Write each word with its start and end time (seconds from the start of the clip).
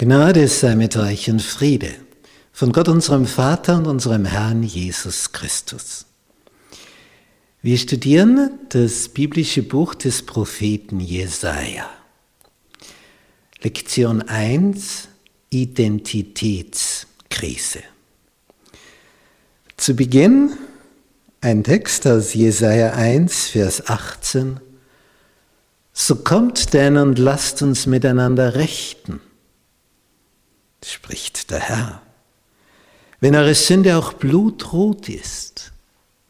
Gnade 0.00 0.46
sei 0.46 0.76
mit 0.76 0.96
euch 0.96 1.28
und 1.28 1.42
Friede 1.42 1.92
von 2.52 2.70
Gott 2.70 2.88
unserem 2.88 3.26
Vater 3.26 3.78
und 3.78 3.88
unserem 3.88 4.26
Herrn 4.26 4.62
Jesus 4.62 5.32
Christus. 5.32 6.06
Wir 7.62 7.78
studieren 7.78 8.60
das 8.68 9.08
biblische 9.08 9.64
Buch 9.64 9.96
des 9.96 10.24
Propheten 10.24 11.00
Jesaja. 11.00 11.90
Lektion 13.60 14.22
1 14.22 15.08
Identitätskrise. 15.50 17.80
Zu 19.76 19.96
Beginn 19.96 20.52
ein 21.40 21.64
Text 21.64 22.06
aus 22.06 22.34
Jesaja 22.34 22.92
1, 22.92 23.48
Vers 23.48 23.88
18. 23.88 24.60
So 25.92 26.14
kommt 26.14 26.72
denn 26.72 26.96
und 26.98 27.18
lasst 27.18 27.62
uns 27.62 27.86
miteinander 27.86 28.54
rechten 28.54 29.22
spricht 30.84 31.50
der 31.50 31.60
Herr. 31.60 32.02
Wenn 33.20 33.34
eure 33.34 33.54
Sünde 33.54 33.96
auch 33.96 34.12
blutrot 34.12 35.08
ist, 35.08 35.72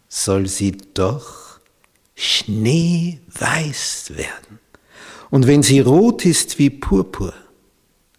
soll 0.08 0.46
sie 0.46 0.78
doch 0.94 1.60
schneeweiß 2.14 4.16
werden. 4.16 4.58
Und 5.30 5.46
wenn 5.46 5.62
sie 5.62 5.80
rot 5.80 6.24
ist 6.24 6.58
wie 6.58 6.70
Purpur, 6.70 7.34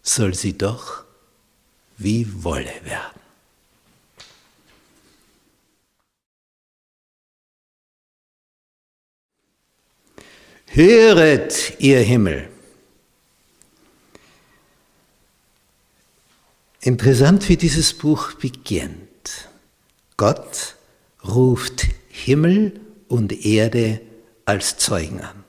soll 0.02 0.34
sie 0.34 0.56
doch 0.56 1.04
wie 1.98 2.44
Wolle 2.44 2.72
werden. 2.84 3.20
Höret, 10.72 11.80
ihr 11.80 11.98
Himmel, 11.98 12.48
Interessant, 16.82 17.48
wie 17.48 17.56
dieses 17.56 17.92
Buch 17.92 18.32
beginnt. 18.34 19.48
Gott 20.16 20.76
ruft 21.26 21.86
Himmel 22.08 22.80
und 23.08 23.44
Erde 23.44 24.00
als 24.46 24.78
Zeugen 24.78 25.20
an. 25.20 25.44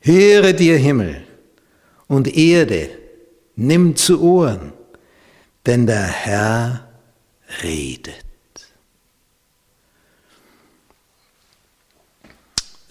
Höre 0.00 0.52
dir 0.52 0.76
Himmel 0.78 1.26
und 2.06 2.34
Erde, 2.34 2.88
nimm 3.56 3.96
zu 3.96 4.22
Ohren, 4.22 4.72
denn 5.66 5.86
der 5.86 6.06
Herr 6.06 6.88
redet. 7.62 8.24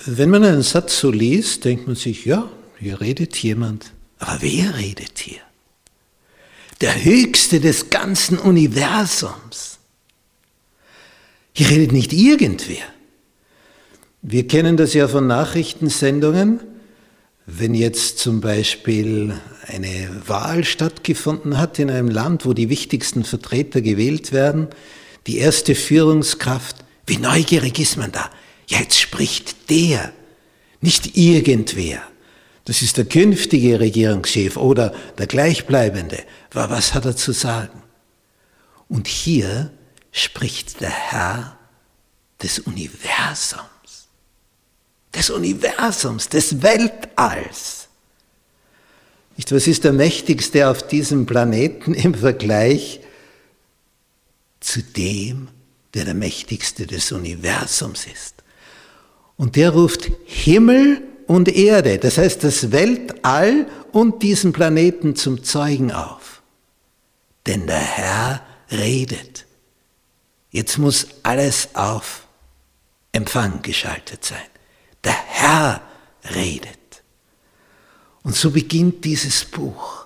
Wenn 0.05 0.29
man 0.29 0.43
einen 0.43 0.61
Satz 0.61 0.99
so 0.99 1.09
liest, 1.09 1.65
denkt 1.65 1.87
man 1.87 1.95
sich, 1.95 2.25
ja, 2.25 2.47
hier 2.77 3.01
redet 3.01 3.35
jemand. 3.37 3.91
Aber 4.19 4.41
wer 4.41 4.77
redet 4.77 5.17
hier? 5.17 5.44
Der 6.81 7.03
Höchste 7.03 7.59
des 7.59 7.89
ganzen 7.89 8.37
Universums. 8.37 9.79
Hier 11.53 11.69
redet 11.69 11.93
nicht 11.93 12.11
irgendwer. 12.11 12.83
Wir 14.21 14.47
kennen 14.47 14.75
das 14.75 14.93
ja 14.93 15.07
von 15.07 15.27
Nachrichtensendungen. 15.27 16.59
Wenn 17.45 17.75
jetzt 17.75 18.17
zum 18.17 18.41
Beispiel 18.41 19.39
eine 19.67 20.09
Wahl 20.25 20.63
stattgefunden 20.63 21.57
hat 21.57 21.77
in 21.79 21.91
einem 21.91 22.09
Land, 22.09 22.45
wo 22.45 22.53
die 22.53 22.69
wichtigsten 22.69 23.23
Vertreter 23.23 23.81
gewählt 23.81 24.31
werden, 24.31 24.67
die 25.27 25.37
erste 25.37 25.75
Führungskraft, 25.75 26.77
wie 27.05 27.17
neugierig 27.17 27.79
ist 27.79 27.97
man 27.97 28.11
da? 28.11 28.29
Ja, 28.67 28.79
jetzt 28.79 28.99
spricht 28.99 29.69
der, 29.69 30.11
nicht 30.81 31.15
irgendwer. 31.17 32.01
Das 32.66 32.81
ist 32.81 32.97
der 32.97 33.05
künftige 33.05 33.80
Regierungschef 33.80 34.58
oder 34.58 34.94
der 35.19 35.27
gleichbleibende. 35.27 36.23
Was 36.52 36.95
hat 36.95 37.05
er 37.05 37.16
zu 37.16 37.31
sagen? 37.31 37.83
Und 38.89 39.07
hier 39.07 39.72
spricht 40.11 40.81
der 40.81 40.89
Herr 40.89 41.57
des 42.41 42.59
Universums, 42.59 44.07
des 45.13 45.29
Universums, 45.29 46.28
des 46.28 46.62
Weltalls. 46.62 47.88
Nicht, 49.38 49.51
was 49.51 49.68
ist 49.68 49.84
der 49.84 49.94
mächtigste 49.94 50.68
auf 50.68 50.88
diesem 50.88 51.25
Planeten 51.25 51.94
im 51.94 52.16
Vergleich 52.16 53.01
zu 54.59 54.81
dem, 54.81 55.50
der 55.94 56.06
der 56.06 56.13
mächtigste 56.13 56.88
des 56.88 57.12
Universums 57.12 58.07
ist? 58.12 58.35
Und 59.38 59.56
der 59.56 59.72
ruft 59.72 60.09
Himmel 60.25 61.03
und 61.28 61.50
Erde, 61.50 61.97
das 61.97 62.18
heißt 62.18 62.44
das 62.44 62.72
Weltall 62.72 63.68
und 63.91 64.22
diesen 64.22 64.53
Planeten 64.53 65.16
zum 65.16 65.44
Zeugen 65.44 65.91
auf. 65.91 66.41
Denn 67.46 67.68
der 67.68 67.80
Herr 67.80 68.46
redet. 68.72 69.46
Jetzt 70.52 70.78
muss 70.78 71.08
alles 71.24 71.69
auf 71.74 72.28
Empfang 73.12 73.62
geschaltet 73.62 74.24
sein. 74.24 74.38
Der 75.03 75.13
Herr 75.13 75.81
redet. 76.34 77.03
Und 78.24 78.36
so 78.36 78.52
beginnt 78.52 79.06
dieses 79.06 79.46
Buch. 79.46 80.06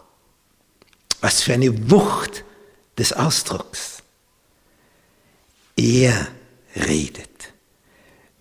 Was 1.22 1.42
für 1.42 1.54
eine 1.54 1.90
Wucht 1.92 2.44
des 2.98 3.14
Ausdrucks. 3.14 4.04
Er 5.76 6.28
redet. 6.76 7.54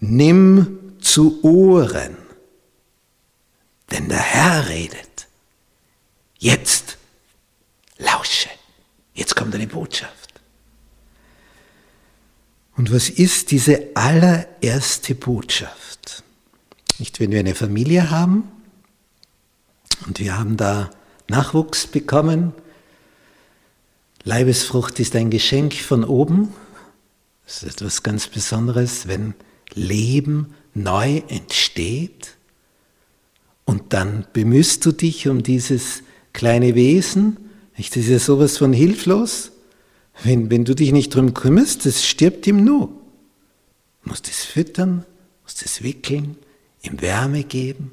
Nimm 0.00 0.96
zu 1.00 1.42
Ohren 1.42 2.27
denn 3.90 4.08
der 4.08 4.18
Herr 4.18 4.68
redet. 4.68 5.26
Jetzt 6.38 6.98
lausche. 7.98 8.48
Jetzt 9.14 9.34
kommt 9.34 9.54
eine 9.54 9.66
Botschaft. 9.66 10.40
Und 12.76 12.92
was 12.92 13.08
ist 13.08 13.50
diese 13.50 13.88
allererste 13.94 15.16
Botschaft? 15.16 16.22
Nicht, 16.98 17.18
wenn 17.18 17.32
wir 17.32 17.40
eine 17.40 17.56
Familie 17.56 18.10
haben 18.10 18.48
und 20.06 20.20
wir 20.20 20.38
haben 20.38 20.56
da 20.56 20.90
Nachwuchs 21.28 21.86
bekommen. 21.88 22.54
Leibesfrucht 24.22 25.00
ist 25.00 25.16
ein 25.16 25.30
Geschenk 25.30 25.74
von 25.74 26.04
oben. 26.04 26.54
Das 27.44 27.62
ist 27.62 27.74
etwas 27.74 28.02
ganz 28.02 28.28
Besonderes, 28.28 29.08
wenn 29.08 29.34
Leben 29.74 30.54
neu 30.74 31.22
entsteht. 31.28 32.36
Und 33.68 33.92
dann 33.92 34.26
bemühst 34.32 34.86
du 34.86 34.92
dich 34.92 35.28
um 35.28 35.42
dieses 35.42 36.02
kleine 36.32 36.74
Wesen. 36.74 37.36
Das 37.76 37.94
ist 37.94 38.08
ja 38.08 38.18
sowas 38.18 38.56
von 38.56 38.72
hilflos. 38.72 39.52
Wenn, 40.22 40.50
wenn 40.50 40.64
du 40.64 40.74
dich 40.74 40.90
nicht 40.90 41.14
drum 41.14 41.34
kümmerst, 41.34 41.84
das 41.84 42.06
stirbt 42.06 42.46
ihm 42.46 42.64
nur. 42.64 42.86
Du 44.02 44.08
musst 44.08 44.26
es 44.26 44.42
füttern, 44.42 45.04
musst 45.42 45.62
es 45.66 45.82
wickeln, 45.82 46.38
ihm 46.80 47.02
Wärme 47.02 47.44
geben, 47.44 47.90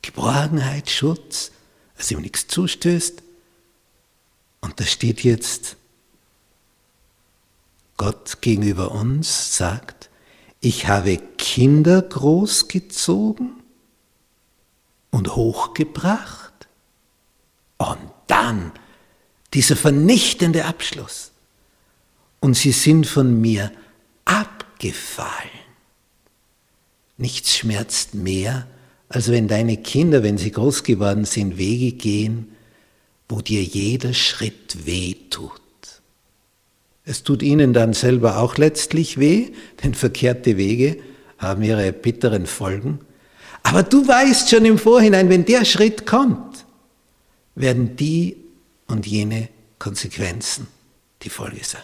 Geborgenheit, 0.00 0.88
Schutz, 0.88 1.52
dass 1.98 2.10
ihm 2.10 2.22
nichts 2.22 2.46
zustößt. 2.46 3.22
Und 4.62 4.80
da 4.80 4.84
steht 4.84 5.24
jetzt, 5.24 5.76
Gott 7.98 8.40
gegenüber 8.40 8.92
uns 8.92 9.58
sagt, 9.58 10.08
ich 10.62 10.88
habe 10.88 11.18
Kinder 11.36 12.00
großgezogen 12.00 13.61
und 15.12 15.36
hochgebracht. 15.36 16.66
Und 17.78 18.10
dann 18.26 18.72
dieser 19.54 19.76
vernichtende 19.76 20.64
Abschluss. 20.64 21.30
Und 22.40 22.54
sie 22.54 22.72
sind 22.72 23.06
von 23.06 23.40
mir 23.40 23.70
abgefallen. 24.24 25.30
Nichts 27.16 27.56
schmerzt 27.56 28.14
mehr, 28.14 28.66
als 29.08 29.30
wenn 29.30 29.46
deine 29.46 29.76
Kinder, 29.76 30.24
wenn 30.24 30.38
sie 30.38 30.50
groß 30.50 30.82
geworden 30.82 31.24
sind, 31.24 31.58
Wege 31.58 31.92
gehen, 31.96 32.56
wo 33.28 33.40
dir 33.40 33.62
jeder 33.62 34.14
Schritt 34.14 34.86
weh 34.86 35.14
tut. 35.30 35.52
Es 37.04 37.22
tut 37.22 37.42
ihnen 37.42 37.72
dann 37.72 37.92
selber 37.92 38.38
auch 38.38 38.56
letztlich 38.56 39.18
weh, 39.18 39.50
denn 39.82 39.94
verkehrte 39.94 40.56
Wege 40.56 40.98
haben 41.38 41.62
ihre 41.62 41.92
bitteren 41.92 42.46
Folgen. 42.46 43.00
Aber 43.62 43.82
du 43.82 44.06
weißt 44.06 44.50
schon 44.50 44.64
im 44.64 44.78
Vorhinein, 44.78 45.28
wenn 45.28 45.44
der 45.44 45.64
Schritt 45.64 46.06
kommt, 46.06 46.64
werden 47.54 47.96
die 47.96 48.36
und 48.86 49.06
jene 49.06 49.48
Konsequenzen 49.78 50.66
die 51.22 51.30
Folge 51.30 51.64
sein. 51.64 51.82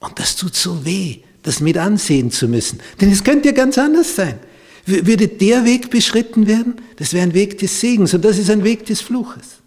Und 0.00 0.18
das 0.18 0.36
tut 0.36 0.54
so 0.54 0.84
weh, 0.84 1.20
das 1.42 1.60
mit 1.60 1.78
ansehen 1.78 2.30
zu 2.30 2.48
müssen. 2.48 2.80
Denn 3.00 3.10
es 3.10 3.24
könnte 3.24 3.48
ja 3.48 3.54
ganz 3.54 3.78
anders 3.78 4.16
sein. 4.16 4.38
Würde 4.86 5.28
der 5.28 5.64
Weg 5.64 5.90
beschritten 5.90 6.46
werden, 6.46 6.76
das 6.96 7.14
wäre 7.14 7.22
ein 7.22 7.32
Weg 7.32 7.58
des 7.58 7.80
Segens 7.80 8.12
und 8.12 8.22
das 8.22 8.36
ist 8.36 8.50
ein 8.50 8.64
Weg 8.64 8.84
des 8.84 9.00
Fluches. 9.00 9.60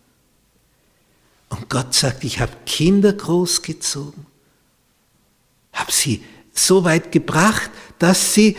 Und 1.49 1.69
Gott 1.69 1.93
sagt, 1.95 2.23
ich 2.23 2.39
habe 2.39 2.51
Kinder 2.65 3.13
großgezogen, 3.13 4.25
habe 5.73 5.91
sie 5.91 6.23
so 6.53 6.83
weit 6.83 7.11
gebracht, 7.11 7.71
dass 7.97 8.33
sie 8.33 8.57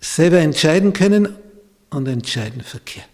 selber 0.00 0.38
entscheiden 0.38 0.92
können 0.92 1.34
und 1.90 2.06
entscheiden 2.06 2.62
verkehrt. 2.62 3.08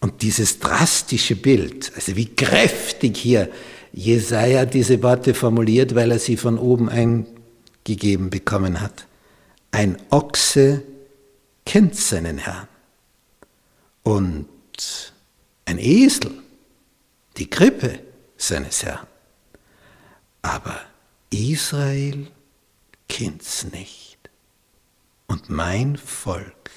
Und 0.00 0.22
dieses 0.22 0.58
drastische 0.58 1.36
Bild, 1.36 1.92
also 1.96 2.16
wie 2.16 2.26
kräftig 2.26 3.16
hier 3.16 3.50
Jesaja 3.92 4.66
diese 4.66 5.02
Worte 5.02 5.34
formuliert, 5.34 5.94
weil 5.94 6.10
er 6.10 6.18
sie 6.18 6.36
von 6.36 6.58
oben 6.58 6.88
eingegeben 6.88 8.30
bekommen 8.30 8.80
hat. 8.80 9.06
Ein 9.70 9.96
Ochse 10.10 10.82
kennt 11.64 11.96
seinen 11.96 12.38
Herrn 12.38 12.68
und 14.02 14.46
ein 15.64 15.78
Esel 15.78 16.30
die 17.38 17.50
Krippe 17.50 17.98
seines 18.36 18.84
Herrn. 18.84 19.06
Aber 20.42 20.78
Israel 21.30 22.28
kennt's 23.08 23.64
nicht 23.72 24.05
und 25.26 25.50
mein 25.50 25.96
Volk 25.96 26.70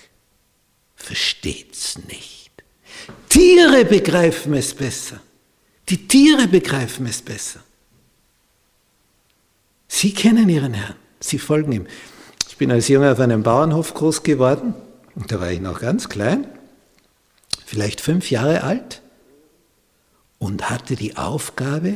versteht's 0.96 1.98
nicht. 2.08 2.52
Tiere 3.30 3.86
begreifen 3.86 4.54
es 4.54 4.74
besser. 4.74 5.20
Die 5.88 6.08
Tiere 6.08 6.48
begreifen 6.48 7.06
es 7.06 7.22
besser. 7.22 7.62
Sie 9.88 10.14
kennen 10.14 10.48
ihren 10.50 10.74
Herrn, 10.74 10.96
sie 11.20 11.40
folgen 11.40 11.72
ihm. 11.72 11.88
Ich 12.48 12.58
bin 12.58 12.72
als 12.72 12.88
Junge 12.88 13.12
auf 13.12 13.20
einem 13.20 13.44
Bauernhof 13.44 13.94
groß 13.94 14.24
geworden, 14.24 14.76
und 15.16 15.32
da 15.32 15.40
war 15.40 15.52
ich 15.52 15.62
noch 15.62 15.80
ganz 15.80 16.10
klein, 16.10 16.48
vielleicht 17.66 18.02
fünf 18.02 18.30
Jahre 18.30 18.64
alt, 18.64 19.02
und 20.38 20.70
hatte 20.70 20.96
die 20.96 21.18
Aufgabe, 21.18 21.96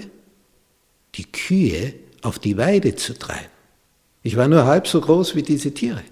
die 1.16 1.32
Kühe 1.32 1.94
auf 2.24 2.40
die 2.40 2.58
Weide 2.58 2.96
zu 2.96 3.18
treiben. 3.18 3.52
Ich 4.24 4.38
war 4.38 4.48
nur 4.48 4.66
halb 4.66 4.88
so 4.88 5.00
groß 5.00 5.36
wie 5.36 5.44
diese 5.44 5.74
Tiere. 5.74 6.04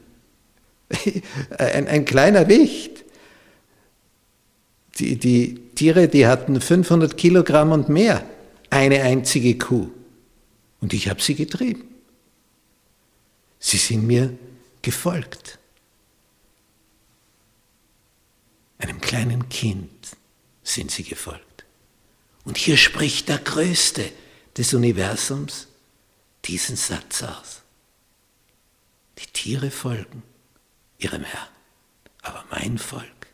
Ein, 1.57 1.87
ein 1.87 2.05
kleiner 2.05 2.47
Wicht. 2.47 3.03
Die, 4.99 5.17
die 5.17 5.55
Tiere, 5.75 6.07
die 6.07 6.27
hatten 6.27 6.59
500 6.59 7.17
Kilogramm 7.17 7.71
und 7.71 7.89
mehr, 7.89 8.25
eine 8.69 9.01
einzige 9.01 9.57
Kuh. 9.57 9.89
Und 10.79 10.93
ich 10.93 11.09
habe 11.09 11.21
sie 11.21 11.35
getrieben. 11.35 11.83
Sie 13.59 13.77
sind 13.77 14.05
mir 14.05 14.37
gefolgt. 14.81 15.59
Einem 18.79 18.99
kleinen 18.99 19.47
Kind 19.49 19.89
sind 20.63 20.91
sie 20.91 21.03
gefolgt. 21.03 21.65
Und 22.43 22.57
hier 22.57 22.77
spricht 22.77 23.29
der 23.29 23.37
Größte 23.37 24.03
des 24.57 24.73
Universums 24.73 25.67
diesen 26.45 26.75
Satz 26.75 27.21
aus. 27.21 27.61
Die 29.19 29.27
Tiere 29.27 29.69
folgen 29.69 30.23
ihrem 31.03 31.23
Herrn, 31.23 31.49
aber 32.21 32.45
mein 32.51 32.77
Volk 32.77 33.27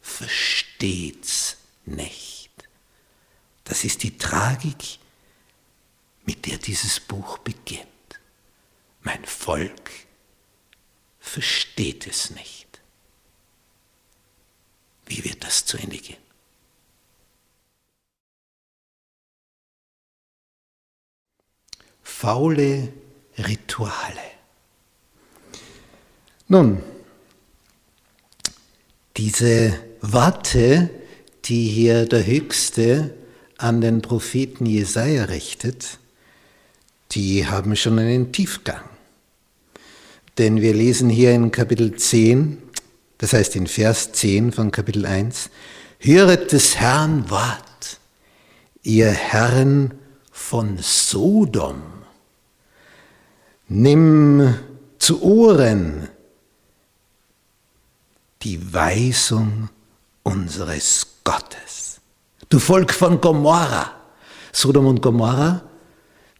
versteht's 0.00 1.56
nicht. 1.84 2.50
Das 3.64 3.84
ist 3.84 4.02
die 4.02 4.16
Tragik, 4.16 4.98
mit 6.24 6.46
der 6.46 6.58
dieses 6.58 7.00
Buch 7.00 7.38
beginnt. 7.38 7.86
Mein 9.02 9.24
Volk 9.24 9.90
versteht 11.20 12.06
es 12.06 12.30
nicht. 12.30 12.80
Wie 15.06 15.22
wird 15.24 15.44
das 15.44 15.64
zu 15.64 15.76
Ende 15.76 15.98
gehen? 15.98 16.26
Faule 22.02 22.92
Rituale. 23.38 24.35
Nun, 26.48 26.80
diese 29.16 29.74
Worte, 30.00 30.90
die 31.46 31.66
hier 31.66 32.06
der 32.06 32.24
Höchste 32.24 33.12
an 33.58 33.80
den 33.80 34.00
Propheten 34.00 34.64
Jesaja 34.64 35.24
richtet, 35.24 35.98
die 37.10 37.48
haben 37.48 37.74
schon 37.74 37.98
einen 37.98 38.30
Tiefgang. 38.30 38.84
Denn 40.38 40.60
wir 40.60 40.72
lesen 40.72 41.10
hier 41.10 41.32
in 41.32 41.50
Kapitel 41.50 41.96
10, 41.96 42.58
das 43.18 43.32
heißt 43.32 43.56
in 43.56 43.66
Vers 43.66 44.12
10 44.12 44.52
von 44.52 44.70
Kapitel 44.70 45.04
1, 45.04 45.50
Höret 45.98 46.52
des 46.52 46.76
Herrn 46.76 47.28
Wort, 47.28 47.98
ihr 48.84 49.10
Herren 49.10 49.94
von 50.30 50.78
Sodom. 50.80 51.82
Nimm 53.66 54.54
zu 54.98 55.20
Ohren 55.22 56.08
die 58.46 58.72
Weisung 58.72 59.70
unseres 60.22 61.16
Gottes. 61.24 62.00
Du 62.48 62.60
Volk 62.60 62.94
von 62.94 63.20
Gomorra. 63.20 63.92
Sodom 64.52 64.86
und 64.86 65.02
Gomorra, 65.02 65.62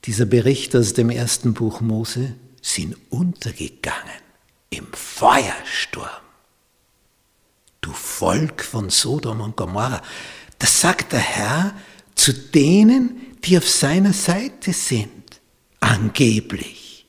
dieser 0.04 0.24
Bericht 0.24 0.76
aus 0.76 0.92
dem 0.94 1.10
ersten 1.10 1.52
Buch 1.52 1.80
Mose, 1.80 2.36
sind 2.62 2.96
untergegangen 3.10 4.22
im 4.70 4.86
Feuersturm. 4.92 6.06
Du 7.80 7.90
Volk 7.90 8.62
von 8.62 8.88
Sodom 8.88 9.40
und 9.40 9.56
Gomorra. 9.56 10.00
Das 10.60 10.80
sagt 10.80 11.10
der 11.10 11.18
Herr 11.18 11.74
zu 12.14 12.32
denen, 12.32 13.36
die 13.42 13.58
auf 13.58 13.68
seiner 13.68 14.12
Seite 14.12 14.72
sind, 14.72 15.40
angeblich. 15.80 17.04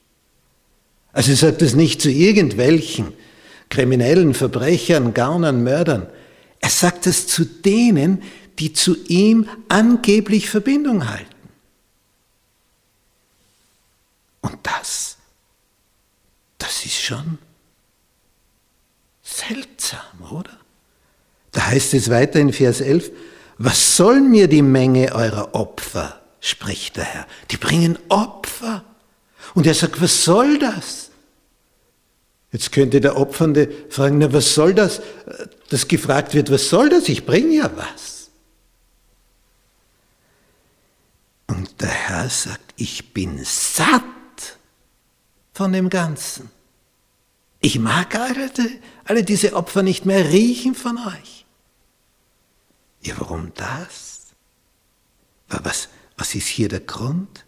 Also 1.14 1.30
er 1.32 1.38
sagt 1.38 1.62
es 1.62 1.76
nicht 1.76 2.02
zu 2.02 2.10
irgendwelchen 2.10 3.14
Kriminellen, 3.70 4.34
Verbrechern, 4.34 5.14
Gaunern, 5.14 5.64
Mördern. 5.64 6.08
Er 6.60 6.70
sagt 6.70 7.08
es 7.08 7.28
zu 7.28 7.46
denen, 7.46 8.24
die 8.60 8.74
zu 8.74 8.96
ihm 9.08 9.48
angeblich 9.70 10.50
Verbindung 10.50 11.10
halten. 11.10 11.36
Und 14.42 14.58
das, 14.64 15.18
das 16.58 16.86
ist 16.86 17.02
schon 17.02 17.38
seltsam, 19.22 20.00
oder? 20.32 20.58
Da 21.52 21.68
heißt 21.68 21.94
es 21.94 22.10
weiter 22.10 22.40
in 22.40 22.54
Vers 22.54 22.82
11, 22.82 23.12
was 23.58 23.98
soll 23.98 24.22
mir 24.22 24.48
die 24.48 24.62
Menge 24.62 25.14
eurer 25.14 25.56
Opfer, 25.56 26.22
spricht 26.40 26.98
der 26.98 27.06
Herr. 27.06 27.28
Die 27.52 27.58
bringen 27.58 27.98
Opfer. 28.10 28.84
Und 29.54 29.66
er 29.66 29.74
sagt, 29.74 30.02
was 30.02 30.24
soll 30.24 30.60
das? 30.60 31.10
Jetzt 32.52 32.72
könnte 32.72 33.02
der 33.02 33.18
Opfernde 33.18 33.70
fragen, 33.90 34.20
na, 34.20 34.32
was 34.32 34.54
soll 34.54 34.74
das? 34.74 35.02
Das 35.70 35.88
gefragt 35.88 36.34
wird, 36.34 36.50
was 36.50 36.70
soll 36.70 36.90
das? 36.90 37.10
Ich 37.10 37.26
bringe 37.26 37.56
ja 37.56 37.72
was. 37.76 38.30
Und 41.48 41.82
der 41.82 41.90
Herr 41.90 42.30
sagt, 42.30 42.74
ich 42.78 43.14
bin 43.14 43.44
satt 43.44 44.04
von 45.54 45.74
dem 45.74 45.90
Ganzen. 45.90 46.50
Ich 47.60 47.80
mag 47.80 48.16
alle, 48.16 48.52
alle 49.06 49.24
diese 49.24 49.54
Opfer 49.54 49.84
nicht 49.84 50.06
mehr 50.06 50.30
riechen 50.30 50.76
von 50.76 50.98
euch. 50.98 51.46
Ja, 53.02 53.16
warum 53.18 53.52
das? 53.56 54.28
Was, 55.50 55.90
was 56.18 56.36
ist 56.36 56.48
hier 56.48 56.70
der 56.70 56.82
Grund? 56.82 57.46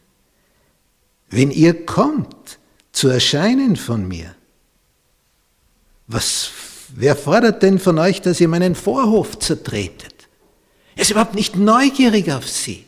Wenn 1.30 1.52
ihr 1.52 1.86
kommt 1.86 2.60
zu 2.92 3.08
erscheinen 3.08 3.76
von 3.76 4.08
mir, 4.08 4.36
was, 6.10 6.50
wer 6.96 7.16
fordert 7.16 7.62
denn 7.62 7.80
von 7.80 8.00
euch, 8.00 8.20
dass 8.20 8.42
ihr 8.42 8.48
meinen 8.48 8.74
Vorhof 8.76 9.38
zertretet? 9.38 10.28
Er 10.96 11.04
ist 11.04 11.12
überhaupt 11.12 11.36
nicht 11.36 11.56
neugierig 11.56 12.32
auf 12.32 12.50
sie. 12.50 12.84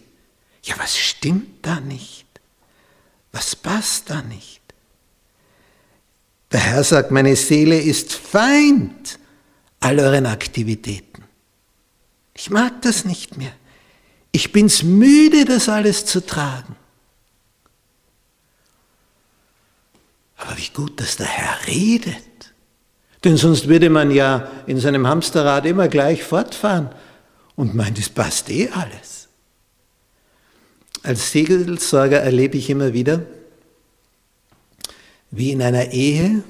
Ja, 0.64 0.76
was 0.80 0.98
stimmt 0.98 1.66
da 1.66 1.80
nicht? 1.80 2.26
Was 3.32 3.56
passt 3.56 4.10
da 4.10 4.24
nicht? 4.24 4.60
Der 6.52 6.60
Herr 6.60 6.84
sagt, 6.84 7.12
meine 7.12 7.36
Seele 7.36 7.80
ist 7.80 8.12
Feind 8.12 9.20
all 9.80 10.00
euren 10.00 10.26
Aktivitäten. 10.26 11.24
Ich 12.34 12.50
mag 12.50 12.82
das 12.82 13.06
nicht 13.06 13.38
mehr. 13.38 13.54
Ich 14.32 14.52
bin's 14.52 14.82
müde, 14.82 15.46
das 15.46 15.70
alles 15.70 16.06
zu 16.06 16.26
tragen. 16.26 16.76
Aber 20.38 20.58
wie 20.58 20.70
gut, 20.70 21.00
dass 21.00 21.18
der 21.18 21.28
Herr 21.28 21.68
redet. 21.68 22.31
Denn 23.24 23.38
sonst 23.38 23.68
würde 23.68 23.90
man 23.90 24.12
ja 24.12 24.50
in 24.66 24.80
seinem 24.80 25.08
Hamsterrad 25.08 25.66
immer 25.66 25.88
gleich 25.88 26.24
fortfahren 26.24 26.90
und 27.56 27.76
meint, 27.76 28.00
es 28.00 28.10
passt 28.10 28.50
eh 28.50 28.70
alles. 28.70 29.28
Als 31.04 31.32
Segelsorger 31.32 32.20
erlebe 32.20 32.58
ich 32.58 32.70
immer 32.70 32.94
wieder, 32.94 33.22
wie 35.32 35.52
in 35.52 35.62
einer 35.62 35.92
Ehe 35.92 36.44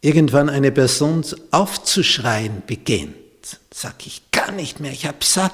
irgendwann 0.00 0.48
eine 0.48 0.72
Person 0.72 1.24
aufzuschreien 1.50 2.62
beginnt. 2.66 3.14
Sag, 3.72 4.06
ich 4.06 4.22
kann 4.30 4.56
nicht 4.56 4.80
mehr, 4.80 4.92
ich 4.92 5.06
hab 5.06 5.24
satt. 5.24 5.52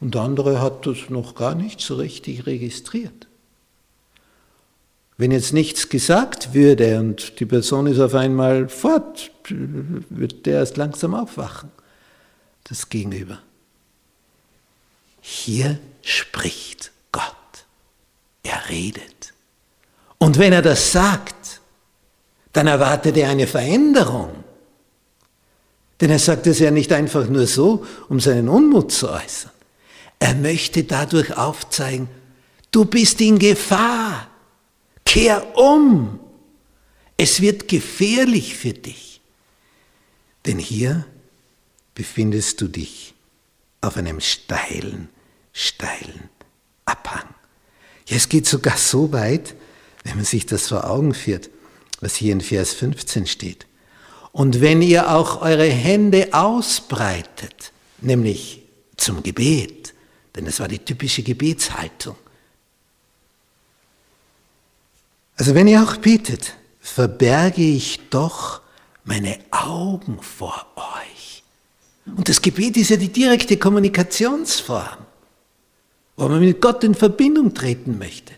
Und 0.00 0.14
der 0.14 0.22
andere 0.22 0.60
hat 0.60 0.86
das 0.86 1.10
noch 1.10 1.34
gar 1.34 1.54
nicht 1.54 1.80
so 1.80 1.96
richtig 1.96 2.46
registriert. 2.46 3.28
Wenn 5.20 5.32
jetzt 5.32 5.52
nichts 5.52 5.90
gesagt 5.90 6.54
würde 6.54 6.98
und 6.98 7.40
die 7.40 7.44
Person 7.44 7.86
ist 7.86 8.00
auf 8.00 8.14
einmal 8.14 8.70
fort, 8.70 9.30
wird 9.50 10.46
der 10.46 10.60
erst 10.60 10.78
langsam 10.78 11.14
aufwachen. 11.14 11.70
das 12.64 12.88
Gegenüber. 12.88 13.38
Hier 15.20 15.78
spricht 16.00 16.90
Gott. 17.12 17.24
Er 18.42 18.70
redet. 18.70 19.34
Und 20.16 20.38
wenn 20.38 20.54
er 20.54 20.62
das 20.62 20.90
sagt, 20.90 21.60
dann 22.54 22.66
erwartet 22.66 23.18
er 23.18 23.28
eine 23.28 23.46
Veränderung. 23.46 24.42
Denn 26.00 26.08
er 26.08 26.18
sagt 26.18 26.46
es 26.46 26.60
ja 26.60 26.70
nicht 26.70 26.94
einfach 26.94 27.28
nur 27.28 27.46
so, 27.46 27.84
um 28.08 28.20
seinen 28.20 28.48
Unmut 28.48 28.90
zu 28.90 29.10
äußern. 29.10 29.52
Er 30.18 30.34
möchte 30.34 30.84
dadurch 30.84 31.36
aufzeigen, 31.36 32.08
du 32.70 32.86
bist 32.86 33.20
in 33.20 33.38
Gefahr. 33.38 34.29
Kehr 35.10 35.58
um. 35.58 36.20
Es 37.16 37.40
wird 37.40 37.66
gefährlich 37.66 38.54
für 38.54 38.72
dich. 38.72 39.20
Denn 40.46 40.60
hier 40.60 41.04
befindest 41.96 42.60
du 42.60 42.68
dich 42.68 43.14
auf 43.80 43.96
einem 43.96 44.20
steilen, 44.20 45.08
steilen 45.52 46.28
Abhang. 46.84 47.26
Ja, 48.06 48.18
es 48.18 48.28
geht 48.28 48.46
sogar 48.46 48.76
so 48.76 49.12
weit, 49.12 49.56
wenn 50.04 50.14
man 50.14 50.24
sich 50.24 50.46
das 50.46 50.68
vor 50.68 50.88
Augen 50.88 51.12
führt, 51.12 51.50
was 52.00 52.14
hier 52.14 52.30
in 52.30 52.40
Vers 52.40 52.72
15 52.74 53.26
steht. 53.26 53.66
Und 54.30 54.60
wenn 54.60 54.80
ihr 54.80 55.10
auch 55.10 55.42
eure 55.42 55.68
Hände 55.68 56.28
ausbreitet, 56.30 57.72
nämlich 58.00 58.62
zum 58.96 59.24
Gebet, 59.24 59.92
denn 60.36 60.46
es 60.46 60.60
war 60.60 60.68
die 60.68 60.78
typische 60.78 61.24
Gebetshaltung. 61.24 62.14
Also 65.40 65.54
wenn 65.54 65.68
ihr 65.68 65.82
auch 65.82 65.96
betet, 65.96 66.54
verberge 66.80 67.62
ich 67.62 68.10
doch 68.10 68.60
meine 69.04 69.38
Augen 69.50 70.20
vor 70.20 70.66
euch. 70.76 71.42
Und 72.04 72.28
das 72.28 72.42
Gebet 72.42 72.76
ist 72.76 72.90
ja 72.90 72.98
die 72.98 73.08
direkte 73.08 73.56
Kommunikationsform, 73.56 74.98
wo 76.16 76.28
man 76.28 76.40
mit 76.40 76.60
Gott 76.60 76.84
in 76.84 76.94
Verbindung 76.94 77.54
treten 77.54 77.96
möchte. 77.96 78.34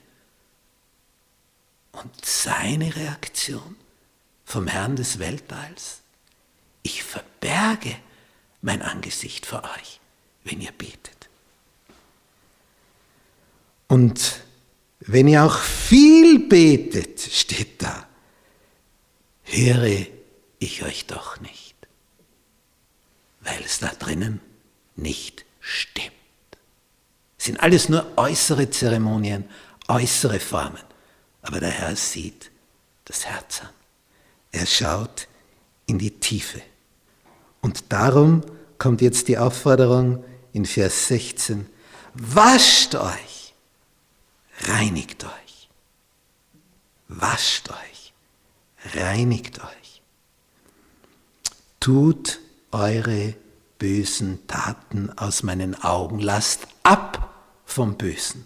Und 1.90 2.24
seine 2.24 2.94
Reaktion 2.94 3.74
vom 4.44 4.68
Herrn 4.68 4.94
des 4.94 5.18
Weltalls, 5.18 6.02
ich 6.84 7.02
verberge 7.02 7.96
mein 8.60 8.80
Angesicht 8.80 9.44
vor 9.44 9.64
euch, 9.76 9.98
wenn 10.44 10.60
ihr 10.60 10.70
betet. 10.70 11.28
Und 13.88 14.44
wenn 15.06 15.28
ihr 15.28 15.44
auch 15.44 15.58
viel 15.58 16.48
betet, 16.48 17.20
steht 17.20 17.82
da, 17.82 18.06
höre 19.44 20.06
ich 20.58 20.82
euch 20.82 21.06
doch 21.06 21.40
nicht, 21.40 21.74
weil 23.40 23.60
es 23.64 23.80
da 23.80 23.88
drinnen 23.88 24.40
nicht 24.96 25.44
stimmt. 25.60 26.12
Es 27.38 27.46
sind 27.46 27.60
alles 27.60 27.88
nur 27.88 28.06
äußere 28.16 28.70
Zeremonien, 28.70 29.48
äußere 29.88 30.38
Formen. 30.38 30.82
Aber 31.42 31.58
der 31.58 31.70
Herr 31.70 31.96
sieht 31.96 32.50
das 33.04 33.26
Herz 33.26 33.62
an. 33.62 33.70
Er 34.52 34.66
schaut 34.66 35.26
in 35.86 35.98
die 35.98 36.20
Tiefe. 36.20 36.62
Und 37.60 37.92
darum 37.92 38.42
kommt 38.78 39.00
jetzt 39.00 39.28
die 39.28 39.38
Aufforderung 39.38 40.24
in 40.52 40.66
Vers 40.66 41.08
16. 41.08 41.66
Wascht 42.14 42.94
euch, 42.94 43.31
reinigt 44.60 45.24
euch. 45.24 45.68
Wascht 47.08 47.70
euch, 47.70 48.12
reinigt 48.94 49.60
euch. 49.60 50.02
Tut 51.80 52.40
eure 52.70 53.34
bösen 53.78 54.46
Taten 54.46 55.10
aus 55.18 55.42
meinen 55.42 55.74
Augen, 55.82 56.20
lasst 56.20 56.68
ab 56.82 57.34
vom 57.64 57.96
Bösen. 57.96 58.44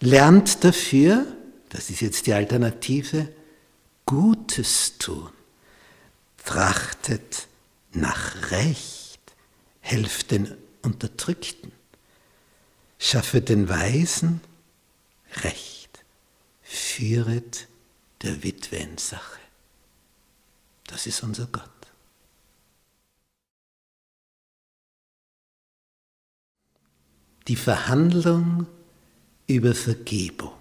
Lernt 0.00 0.64
dafür, 0.64 1.26
das 1.70 1.90
ist 1.90 2.00
jetzt 2.00 2.26
die 2.26 2.32
Alternative, 2.32 3.28
Gutes 4.06 4.98
tun. 4.98 5.30
Trachtet 6.44 7.48
nach 7.92 8.50
Recht, 8.52 9.20
helft 9.80 10.30
den 10.30 10.56
Unterdrückten, 10.82 11.72
schaffet 12.98 13.48
den 13.48 13.68
Weisen 13.68 14.40
Recht, 15.42 16.04
führet 16.62 17.68
der 18.22 18.42
Witwe 18.42 18.76
in 18.76 18.98
Sache. 18.98 19.40
Das 20.86 21.06
ist 21.06 21.22
unser 21.22 21.46
Gott. 21.46 21.70
Die 27.48 27.56
Verhandlung 27.56 28.66
über 29.46 29.74
Vergebung. 29.74 30.52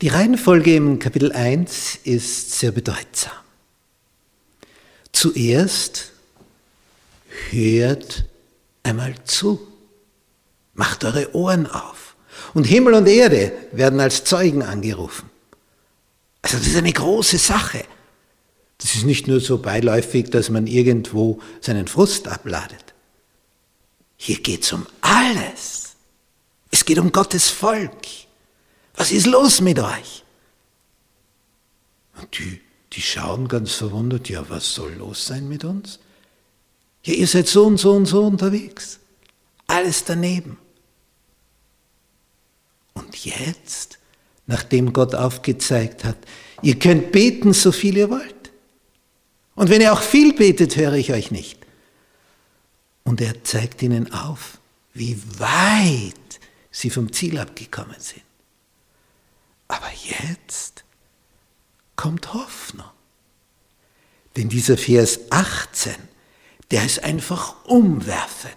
Die 0.00 0.08
Reihenfolge 0.08 0.74
im 0.74 0.98
Kapitel 0.98 1.32
1 1.32 1.96
ist 2.04 2.50
sehr 2.58 2.72
bedeutsam. 2.72 3.32
Zuerst 5.12 6.12
hört 7.50 8.24
einmal 8.82 9.14
zu, 9.24 9.73
macht 10.74 11.04
eure 11.04 11.34
Ohren 11.34 11.66
auf. 11.66 12.16
Und 12.52 12.64
Himmel 12.64 12.94
und 12.94 13.06
Erde 13.06 13.52
werden 13.72 14.00
als 14.00 14.24
Zeugen 14.24 14.62
angerufen. 14.62 15.30
Also 16.42 16.58
das 16.58 16.66
ist 16.66 16.76
eine 16.76 16.92
große 16.92 17.38
Sache. 17.38 17.84
Das 18.78 18.94
ist 18.94 19.04
nicht 19.04 19.26
nur 19.28 19.40
so 19.40 19.58
beiläufig, 19.58 20.30
dass 20.30 20.50
man 20.50 20.66
irgendwo 20.66 21.40
seinen 21.60 21.88
Frust 21.88 22.28
abladet. 22.28 22.94
Hier 24.16 24.40
geht 24.40 24.62
es 24.62 24.72
um 24.72 24.86
alles. 25.00 25.96
Es 26.70 26.84
geht 26.84 26.98
um 26.98 27.12
Gottes 27.12 27.50
Volk. 27.50 28.06
Was 28.96 29.10
ist 29.10 29.26
los 29.26 29.60
mit 29.60 29.78
euch? 29.78 30.24
Und 32.20 32.38
die, 32.38 32.60
die 32.92 33.02
schauen 33.02 33.48
ganz 33.48 33.74
verwundert, 33.74 34.28
ja, 34.28 34.48
was 34.48 34.74
soll 34.74 34.92
los 34.94 35.26
sein 35.26 35.48
mit 35.48 35.64
uns? 35.64 35.98
Ja, 37.04 37.14
ihr 37.14 37.26
seid 37.26 37.48
so 37.48 37.66
und 37.66 37.78
so 37.78 37.92
und 37.92 38.06
so 38.06 38.24
unterwegs. 38.24 38.98
Alles 39.66 40.04
daneben. 40.04 40.58
Und 42.94 43.24
jetzt, 43.24 43.98
nachdem 44.46 44.92
Gott 44.92 45.14
aufgezeigt 45.14 46.04
hat, 46.04 46.16
ihr 46.62 46.78
könnt 46.78 47.12
beten, 47.12 47.52
so 47.52 47.72
viel 47.72 47.96
ihr 47.96 48.10
wollt. 48.10 48.34
Und 49.54 49.70
wenn 49.70 49.80
ihr 49.80 49.92
auch 49.92 50.02
viel 50.02 50.32
betet, 50.32 50.76
höre 50.76 50.94
ich 50.94 51.12
euch 51.12 51.30
nicht. 51.30 51.58
Und 53.04 53.20
er 53.20 53.44
zeigt 53.44 53.82
ihnen 53.82 54.12
auf, 54.12 54.58
wie 54.94 55.20
weit 55.38 56.14
sie 56.70 56.90
vom 56.90 57.12
Ziel 57.12 57.38
abgekommen 57.38 57.96
sind. 57.98 58.22
Aber 59.68 59.90
jetzt 60.04 60.84
kommt 61.96 62.32
Hoffnung. 62.32 62.86
Denn 64.36 64.48
dieser 64.48 64.76
Vers 64.76 65.20
18, 65.30 65.94
der 66.70 66.84
ist 66.84 67.04
einfach 67.04 67.64
umwerfend. 67.64 68.56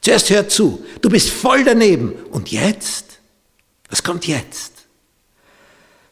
Zuerst 0.00 0.30
hör 0.30 0.48
zu, 0.48 0.84
du 1.00 1.08
bist 1.08 1.30
voll 1.30 1.64
daneben. 1.64 2.12
Und 2.30 2.50
jetzt? 2.50 3.17
Was 3.88 4.02
kommt 4.02 4.26
jetzt? 4.26 4.72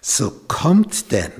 So 0.02 0.30
kommt 0.48 1.12
denn 1.12 1.32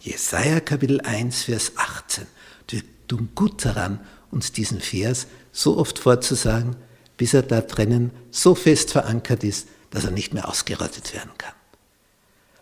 Jesaja 0.00 0.60
Kapitel 0.60 1.00
1, 1.00 1.44
Vers 1.44 1.72
18. 1.76 2.26
Wir 2.68 2.82
tun 3.08 3.30
gut 3.34 3.64
daran, 3.64 4.00
uns 4.30 4.52
diesen 4.52 4.80
Vers 4.80 5.26
so 5.52 5.76
oft 5.78 5.98
vorzusagen, 5.98 6.76
bis 7.16 7.34
er 7.34 7.42
da 7.42 7.60
drinnen 7.60 8.12
so 8.30 8.54
fest 8.54 8.92
verankert 8.92 9.42
ist, 9.42 9.68
dass 9.90 10.04
er 10.04 10.12
nicht 10.12 10.32
mehr 10.32 10.48
ausgerottet 10.48 11.12
werden 11.12 11.32
kann. 11.36 11.54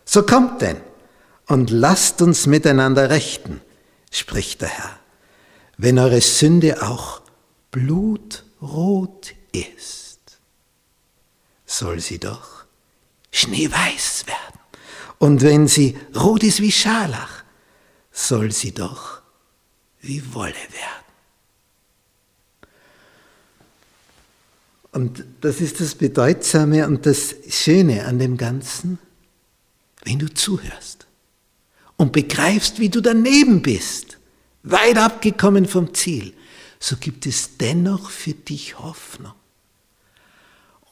So 0.05 0.23
kommt 0.23 0.61
denn 0.61 0.77
und 1.45 1.69
lasst 1.69 2.21
uns 2.21 2.47
miteinander 2.47 3.09
rechten, 3.09 3.61
spricht 4.11 4.61
der 4.61 4.69
Herr, 4.69 4.99
wenn 5.77 5.99
eure 5.99 6.21
Sünde 6.21 6.81
auch 6.81 7.21
blutrot 7.71 9.35
ist, 9.51 10.39
soll 11.65 11.99
sie 11.99 12.19
doch 12.19 12.58
schneeweiß 13.31 14.25
werden. 14.27 14.59
Und 15.17 15.41
wenn 15.41 15.67
sie 15.67 15.97
rot 16.15 16.43
ist 16.43 16.61
wie 16.61 16.71
Scharlach, 16.71 17.43
soll 18.11 18.51
sie 18.51 18.71
doch 18.71 19.21
wie 20.01 20.33
Wolle 20.33 20.53
werden. 20.53 21.05
Und 24.91 25.23
das 25.41 25.61
ist 25.61 25.81
das 25.81 25.95
Bedeutsame 25.95 26.87
und 26.87 27.05
das 27.05 27.35
Schöne 27.49 28.05
an 28.05 28.17
dem 28.17 28.37
Ganzen 28.37 28.97
wenn 30.03 30.19
du 30.19 30.33
zuhörst 30.33 31.07
und 31.97 32.11
begreifst, 32.11 32.79
wie 32.79 32.89
du 32.89 33.01
daneben 33.01 33.61
bist, 33.61 34.17
weit 34.63 34.97
abgekommen 34.97 35.65
vom 35.65 35.93
Ziel, 35.93 36.33
so 36.79 36.95
gibt 36.97 37.25
es 37.25 37.57
dennoch 37.57 38.09
für 38.09 38.33
dich 38.33 38.79
Hoffnung. 38.79 39.33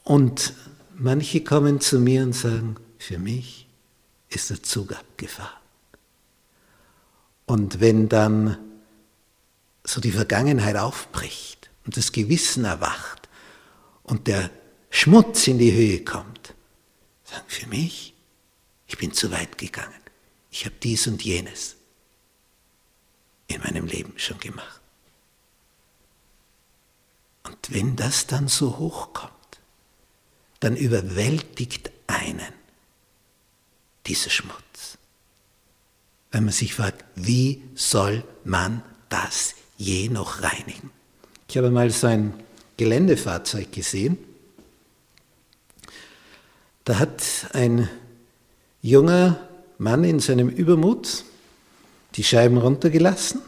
Und 0.04 0.54
manche 1.00 1.44
kommen 1.44 1.80
zu 1.80 2.00
mir 2.00 2.24
und 2.24 2.34
sagen, 2.34 2.76
für 2.98 3.20
mich 3.20 3.68
ist 4.30 4.50
der 4.50 4.64
Zug 4.64 4.92
abgefahren. 4.94 5.62
Und 7.46 7.80
wenn 7.80 8.10
dann 8.10 8.58
so 9.84 10.02
die 10.02 10.12
Vergangenheit 10.12 10.76
aufbricht 10.76 11.70
und 11.86 11.96
das 11.96 12.12
Gewissen 12.12 12.66
erwacht 12.66 13.30
und 14.04 14.28
der 14.28 14.50
Schmutz 14.90 15.48
in 15.48 15.58
die 15.58 15.72
Höhe 15.72 16.04
kommt, 16.04 16.54
sagen 17.24 17.46
für 17.48 17.68
mich, 17.68 18.14
ich 18.88 18.98
bin 18.98 19.14
zu 19.14 19.32
weit 19.32 19.58
gegangen. 19.58 19.94
Ich 20.50 20.66
habe 20.66 20.76
dies 20.82 21.08
und 21.08 21.24
jenes 21.24 21.76
in 23.48 23.62
meinem 23.62 23.86
Leben 23.86 24.14
schon 24.18 24.40
gemacht. 24.40 24.82
Und 27.44 27.72
wenn 27.72 27.96
das 27.96 28.28
dann 28.28 28.50
so 28.50 28.78
hochkommt, 28.78 29.37
dann 30.60 30.76
überwältigt 30.76 31.92
einen 32.08 32.54
dieser 34.06 34.30
Schmutz. 34.30 34.98
Wenn 36.32 36.46
man 36.46 36.54
sich 36.54 36.74
fragt, 36.74 37.04
wie 37.16 37.62
soll 37.76 38.24
man 38.44 38.82
das 39.10 39.56
je 39.78 40.10
noch 40.10 40.42
reinigen? 40.42 40.92
Ich 41.50 41.58
habe 41.58 41.70
mal 41.70 41.90
so 41.92 42.08
ein 42.08 42.34
Geländefahrzeug 42.78 43.72
gesehen. 43.72 44.18
Da 46.84 47.00
hat 47.00 47.24
ein 47.54 47.90
junger 48.82 49.48
Mann 49.78 50.04
in 50.04 50.20
seinem 50.20 50.50
Übermut 50.50 51.24
die 52.16 52.24
Scheiben 52.24 52.58
runtergelassen. 52.58 53.42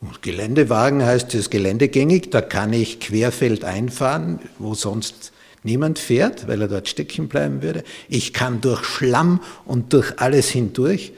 Und 0.00 0.22
Geländewagen 0.22 1.02
heißt 1.02 1.34
es 1.34 1.48
geländegängig, 1.48 2.30
da 2.30 2.42
kann 2.42 2.72
ich 2.72 3.00
querfeld 3.00 3.64
einfahren, 3.64 4.38
wo 4.58 4.74
sonst 4.74 5.32
niemand 5.64 5.98
fährt, 5.98 6.46
weil 6.46 6.62
er 6.62 6.68
dort 6.68 6.88
stecken 6.88 7.28
bleiben 7.28 7.62
würde. 7.62 7.82
Ich 8.08 8.32
kann 8.32 8.60
durch 8.60 8.84
Schlamm 8.84 9.40
und 9.64 9.92
durch 9.92 10.18
alles 10.20 10.48
hindurch, 10.48 11.12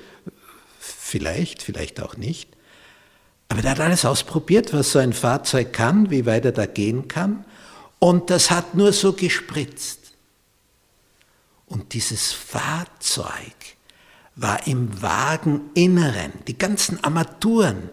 vielleicht, 0.78 1.62
vielleicht 1.62 2.00
auch 2.00 2.16
nicht. 2.16 2.48
Aber 3.48 3.62
er 3.62 3.72
hat 3.72 3.80
alles 3.80 4.04
ausprobiert, 4.04 4.72
was 4.72 4.92
so 4.92 4.98
ein 4.98 5.12
Fahrzeug 5.12 5.72
kann, 5.72 6.10
wie 6.10 6.26
weit 6.26 6.44
er 6.44 6.52
da 6.52 6.66
gehen 6.66 7.06
kann. 7.08 7.44
Und 7.98 8.30
das 8.30 8.50
hat 8.50 8.74
nur 8.74 8.92
so 8.92 9.12
gespritzt. 9.12 10.00
Und 11.66 11.92
dieses 11.92 12.32
Fahrzeug 12.32 13.54
war 14.36 14.66
im 14.66 15.02
Wageninneren, 15.02 16.32
die 16.46 16.58
ganzen 16.58 17.02
Armaturen, 17.02 17.90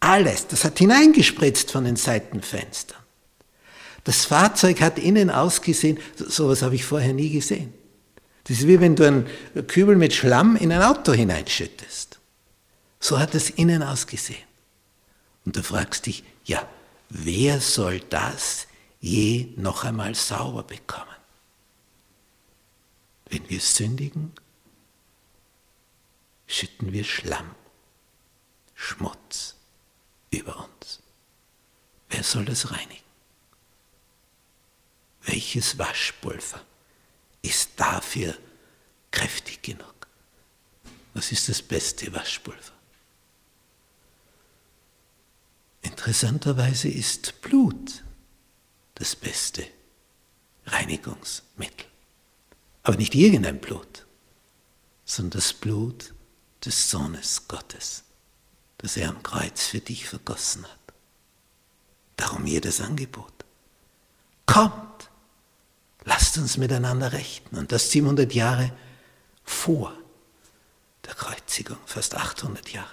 alles, 0.00 0.46
das 0.48 0.64
hat 0.64 0.78
hineingespritzt 0.78 1.70
von 1.70 1.84
den 1.84 1.96
Seitenfenstern. 1.96 3.05
Das 4.06 4.24
Fahrzeug 4.24 4.80
hat 4.82 5.00
innen 5.00 5.30
ausgesehen, 5.30 5.98
sowas 6.14 6.62
habe 6.62 6.76
ich 6.76 6.84
vorher 6.84 7.12
nie 7.12 7.28
gesehen. 7.28 7.74
Das 8.44 8.58
ist 8.58 8.68
wie 8.68 8.80
wenn 8.80 8.94
du 8.94 9.04
einen 9.04 9.26
Kübel 9.66 9.96
mit 9.96 10.14
Schlamm 10.14 10.54
in 10.54 10.70
ein 10.70 10.80
Auto 10.80 11.12
hineinschüttest. 11.12 12.20
So 13.00 13.18
hat 13.18 13.34
es 13.34 13.50
innen 13.50 13.82
ausgesehen. 13.82 14.46
Und 15.44 15.56
du 15.56 15.62
fragst 15.64 16.06
dich, 16.06 16.22
ja, 16.44 16.68
wer 17.08 17.60
soll 17.60 17.98
das 17.98 18.68
je 19.00 19.48
noch 19.56 19.82
einmal 19.82 20.14
sauber 20.14 20.62
bekommen? 20.62 21.16
Wenn 23.28 23.50
wir 23.50 23.58
sündigen, 23.58 24.30
schütten 26.46 26.92
wir 26.92 27.02
Schlamm, 27.02 27.56
Schmutz 28.76 29.56
über 30.30 30.56
uns. 30.56 31.00
Wer 32.08 32.22
soll 32.22 32.44
das 32.44 32.70
reinigen? 32.70 33.05
Welches 35.26 35.78
Waschpulver 35.78 36.64
ist 37.42 37.70
dafür 37.76 38.36
kräftig 39.10 39.62
genug? 39.62 40.06
Was 41.14 41.32
ist 41.32 41.48
das 41.48 41.62
beste 41.62 42.12
Waschpulver? 42.12 42.72
Interessanterweise 45.82 46.88
ist 46.88 47.40
Blut 47.42 48.04
das 48.94 49.14
beste 49.14 49.66
Reinigungsmittel. 50.66 51.86
Aber 52.82 52.96
nicht 52.96 53.14
irgendein 53.14 53.60
Blut, 53.60 54.06
sondern 55.04 55.40
das 55.40 55.52
Blut 55.52 56.14
des 56.64 56.90
Sohnes 56.90 57.48
Gottes, 57.48 58.04
das 58.78 58.96
er 58.96 59.08
am 59.08 59.22
Kreuz 59.22 59.66
für 59.66 59.80
dich 59.80 60.08
vergossen 60.08 60.64
hat. 60.64 60.78
Darum 62.16 62.46
jedes 62.46 62.80
Angebot. 62.80 63.32
Kommt, 64.46 65.10
lasst 66.06 66.38
uns 66.38 66.56
miteinander 66.56 67.12
rechten. 67.12 67.56
Und 67.56 67.72
das 67.72 67.90
700 67.90 68.32
Jahre 68.32 68.72
vor 69.44 69.92
der 71.04 71.14
Kreuzigung, 71.14 71.76
fast 71.84 72.14
800 72.14 72.70
Jahre. 72.70 72.88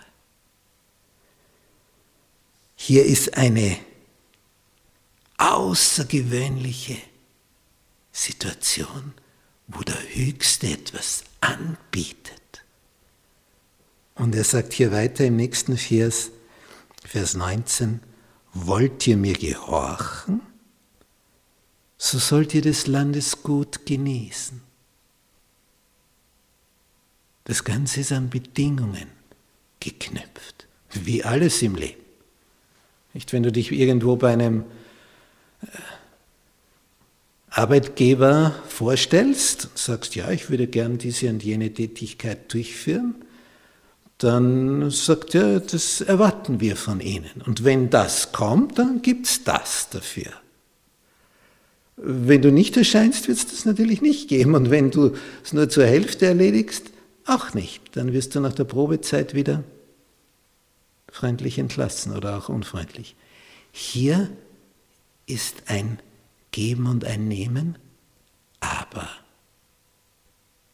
Hier 2.75 3.05
ist 3.05 3.37
eine 3.37 3.77
außergewöhnliche 5.37 6.97
Situation, 8.11 9.13
wo 9.67 9.81
der 9.81 9.99
Höchste 10.13 10.67
etwas 10.67 11.23
anbietet. 11.39 12.41
Und 14.15 14.35
er 14.35 14.43
sagt 14.43 14.73
hier 14.73 14.91
weiter 14.91 15.25
im 15.25 15.37
nächsten 15.37 15.77
Vers, 15.77 16.31
Vers 17.05 17.35
19, 17.35 18.01
wollt 18.53 19.07
ihr 19.07 19.17
mir 19.17 19.33
gehorchen, 19.33 20.41
so 22.03 22.19
sollt 22.19 22.53
ihr 22.53 22.61
des 22.61 22.87
Landes 22.87 23.43
gut 23.43 23.85
genießen. 23.85 24.59
Das 27.45 27.63
Ganze 27.63 28.01
ist 28.01 28.11
an 28.11 28.29
Bedingungen 28.29 29.07
geknüpft, 29.79 30.67
wie 30.91 31.23
alles 31.23 31.61
im 31.61 31.75
Leben. 31.75 32.01
Nicht, 33.13 33.31
wenn 33.31 33.43
du 33.43 33.53
dich 33.53 33.71
irgendwo 33.71 34.17
bei 34.17 34.33
einem 34.33 34.65
äh, 35.61 35.67
Arbeitgeber 37.51 38.53
vorstellst 38.67 39.65
und 39.67 39.77
sagst, 39.77 40.15
ja, 40.15 40.29
ich 40.29 40.49
würde 40.49 40.67
gern 40.67 40.97
diese 40.97 41.29
und 41.29 41.41
jene 41.41 41.73
Tätigkeit 41.73 42.51
durchführen, 42.51 43.15
dann 44.17 44.91
sagt 44.91 45.35
er, 45.35 45.61
das 45.61 46.01
erwarten 46.01 46.59
wir 46.59 46.75
von 46.75 46.99
Ihnen. 46.99 47.41
Und 47.45 47.63
wenn 47.63 47.89
das 47.89 48.33
kommt, 48.33 48.77
dann 48.77 49.01
gibt 49.01 49.27
es 49.27 49.45
das 49.45 49.87
dafür. 49.89 50.42
Wenn 52.05 52.41
du 52.41 52.51
nicht 52.51 52.75
erscheinst, 52.75 53.29
wird 53.29 53.37
es 53.37 53.47
das 53.47 53.63
natürlich 53.63 54.01
nicht 54.01 54.27
geben. 54.27 54.55
Und 54.55 54.69
wenn 54.69 54.91
du 54.91 55.15
es 55.41 55.53
nur 55.53 55.69
zur 55.69 55.85
Hälfte 55.85 56.25
erledigst, 56.25 56.91
auch 57.25 57.53
nicht. 57.53 57.81
Dann 57.95 58.11
wirst 58.11 58.35
du 58.35 58.41
nach 58.41 58.53
der 58.53 58.65
Probezeit 58.65 59.33
wieder 59.33 59.63
freundlich 61.09 61.59
entlassen 61.59 62.13
oder 62.13 62.37
auch 62.37 62.49
unfreundlich. 62.49 63.15
Hier 63.71 64.29
ist 65.27 65.63
ein 65.67 65.99
Geben 66.51 66.87
und 66.87 67.05
ein 67.05 67.29
Nehmen, 67.29 67.77
aber 68.59 69.07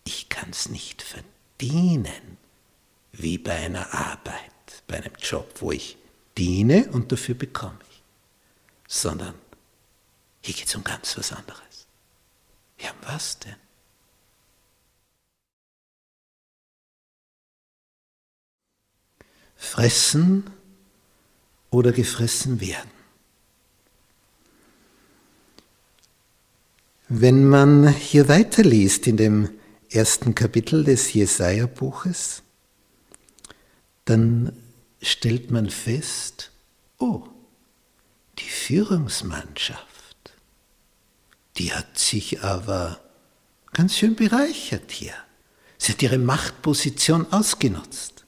ich 0.06 0.30
kann 0.30 0.50
es 0.50 0.70
nicht 0.70 1.04
verdienen, 1.04 2.38
wie 3.12 3.38
bei 3.38 3.54
einer 3.54 3.94
Arbeit, 3.94 4.84
bei 4.88 4.98
einem 4.98 5.14
Job, 5.22 5.48
wo 5.60 5.72
ich 5.72 5.98
diene 6.38 6.90
und 6.92 7.12
dafür 7.12 7.36
bekomme 7.36 7.78
ich, 7.92 8.02
sondern 8.88 9.36
hier 10.42 10.54
geht 10.54 10.68
es 10.68 10.76
um 10.76 10.84
ganz 10.84 11.18
was 11.18 11.32
anderes. 11.32 11.88
Ja, 12.80 12.92
was 13.02 13.40
denn? 13.40 13.56
fressen 19.60 20.50
oder 21.70 21.92
gefressen 21.92 22.62
werden. 22.62 22.90
Wenn 27.10 27.48
man 27.48 27.88
hier 27.90 28.30
weiterliest 28.30 29.06
in 29.08 29.18
dem 29.18 29.50
ersten 29.90 30.34
Kapitel 30.34 30.84
des 30.84 31.14
Jesaja-Buches, 31.14 32.42
dann 34.06 34.54
stellt 35.02 35.52
man 35.52 35.70
fest, 35.70 36.52
oh, 36.98 37.24
die 38.38 38.50
Führungsmannschaft, 38.50 39.89
die 41.60 41.74
hat 41.74 42.00
sich 42.00 42.42
aber 42.42 43.00
ganz 43.74 43.98
schön 43.98 44.16
bereichert 44.16 44.92
hier. 44.92 45.14
Sie 45.78 45.92
hat 45.92 46.02
ihre 46.02 46.18
Machtposition 46.18 47.32
ausgenutzt. 47.32 48.26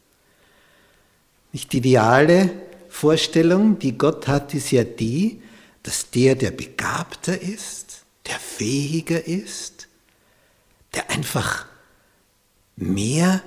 Nicht 1.54 1.72
die 1.74 1.78
ideale 1.78 2.52
Vorstellung, 2.90 3.80
die 3.80 3.98
Gott 3.98 4.28
hat, 4.28 4.54
ist 4.54 4.72
ja 4.72 4.84
die, 4.84 5.42
dass 5.82 6.12
der, 6.12 6.36
der 6.36 6.52
begabter 6.52 7.42
ist, 7.42 8.04
der 8.28 8.38
fähiger 8.38 9.26
ist, 9.26 9.88
der 10.94 11.10
einfach 11.10 11.66
mehr 12.76 13.42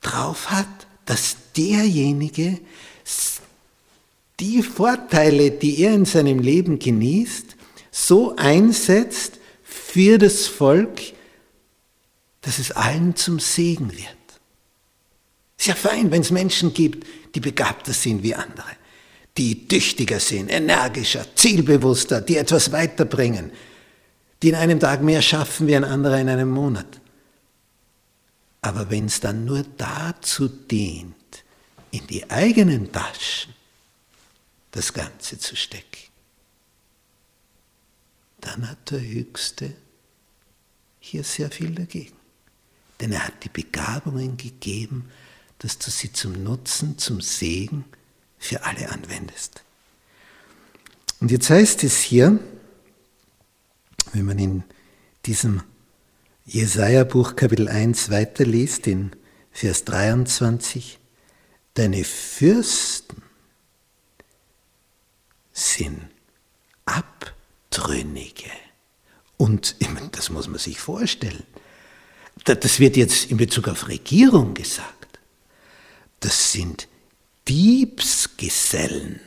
drauf 0.00 0.50
hat, 0.50 0.86
dass 1.04 1.36
derjenige 1.56 2.60
die 4.38 4.62
Vorteile, 4.62 5.50
die 5.50 5.82
er 5.82 5.94
in 5.94 6.04
seinem 6.04 6.38
Leben 6.38 6.78
genießt, 6.78 7.56
so 7.90 8.36
einsetzt 8.36 9.38
für 9.62 10.18
das 10.18 10.46
Volk, 10.46 11.00
dass 12.42 12.58
es 12.58 12.72
allen 12.72 13.16
zum 13.16 13.38
Segen 13.38 13.92
wird. 13.92 14.16
Ist 15.58 15.66
ja 15.66 15.74
fein, 15.74 16.10
wenn 16.10 16.22
es 16.22 16.30
Menschen 16.30 16.72
gibt, 16.72 17.06
die 17.34 17.40
begabter 17.40 17.92
sind 17.92 18.22
wie 18.22 18.34
andere, 18.34 18.70
die 19.36 19.68
tüchtiger 19.68 20.18
sind, 20.18 20.48
energischer, 20.50 21.24
zielbewusster, 21.34 22.20
die 22.20 22.36
etwas 22.38 22.72
weiterbringen, 22.72 23.52
die 24.42 24.48
in 24.48 24.54
einem 24.54 24.80
Tag 24.80 25.02
mehr 25.02 25.22
schaffen 25.22 25.66
wie 25.66 25.76
ein 25.76 25.84
anderer 25.84 26.18
in 26.18 26.28
einem 26.28 26.50
Monat. 26.50 27.00
Aber 28.62 28.90
wenn 28.90 29.06
es 29.06 29.20
dann 29.20 29.44
nur 29.44 29.64
dazu 29.76 30.48
dient, 30.48 31.14
in 31.90 32.06
die 32.06 32.30
eigenen 32.30 32.92
Taschen 32.92 33.54
das 34.70 34.92
Ganze 34.92 35.38
zu 35.38 35.56
stecken, 35.56 36.09
dann 38.40 38.68
hat 38.68 38.90
der 38.90 39.00
Höchste 39.00 39.74
hier 40.98 41.24
sehr 41.24 41.50
viel 41.50 41.74
dagegen. 41.74 42.16
Denn 43.00 43.12
er 43.12 43.26
hat 43.26 43.44
die 43.44 43.48
Begabungen 43.48 44.36
gegeben, 44.36 45.10
dass 45.58 45.78
du 45.78 45.90
sie 45.90 46.12
zum 46.12 46.42
Nutzen, 46.42 46.98
zum 46.98 47.20
Segen 47.20 47.84
für 48.38 48.64
alle 48.64 48.90
anwendest. 48.90 49.62
Und 51.20 51.30
jetzt 51.30 51.50
heißt 51.50 51.84
es 51.84 51.98
hier, 51.98 52.38
wenn 54.12 54.24
man 54.24 54.38
in 54.38 54.64
diesem 55.26 55.62
Jesaja-Buch 56.46 57.36
Kapitel 57.36 57.68
1 57.68 58.10
weiterliest, 58.10 58.86
in 58.86 59.12
Vers 59.52 59.84
23, 59.84 60.98
deine 61.74 62.04
Fürsten 62.04 63.22
sind 65.52 66.08
Abtrünnige. 67.70 68.50
Und 69.36 69.76
das 70.12 70.28
muss 70.28 70.48
man 70.48 70.58
sich 70.58 70.80
vorstellen. 70.80 71.44
Das 72.44 72.80
wird 72.80 72.96
jetzt 72.96 73.30
in 73.30 73.36
Bezug 73.36 73.68
auf 73.68 73.88
Regierung 73.88 74.54
gesagt. 74.54 75.20
Das 76.20 76.52
sind 76.52 76.88
Diebsgesellen, 77.48 79.20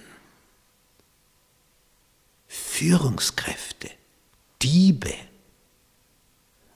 Führungskräfte, 2.47 3.89
Diebe. 4.61 5.13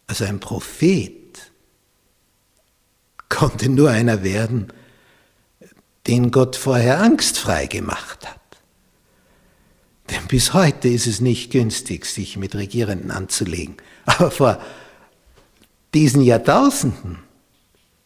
Also 0.08 0.26
ein 0.26 0.40
Prophet 0.40 1.52
konnte 3.30 3.70
nur 3.70 3.92
einer 3.92 4.24
werden, 4.24 4.72
den 6.08 6.32
Gott 6.32 6.56
vorher 6.56 7.02
angstfrei 7.02 7.68
gemacht 7.68 8.26
hat. 8.28 8.37
Denn 10.10 10.28
bis 10.28 10.54
heute 10.54 10.88
ist 10.88 11.08
es 11.08 11.20
nicht 11.20 11.52
günstig, 11.52 12.06
sich 12.06 12.38
mit 12.38 12.56
Regierenden 12.56 13.12
anzulegen. 13.12 13.76
Aber 14.06 14.32
vor 14.32 14.62
diesen 15.94 16.22
Jahrtausenden, 16.22 17.20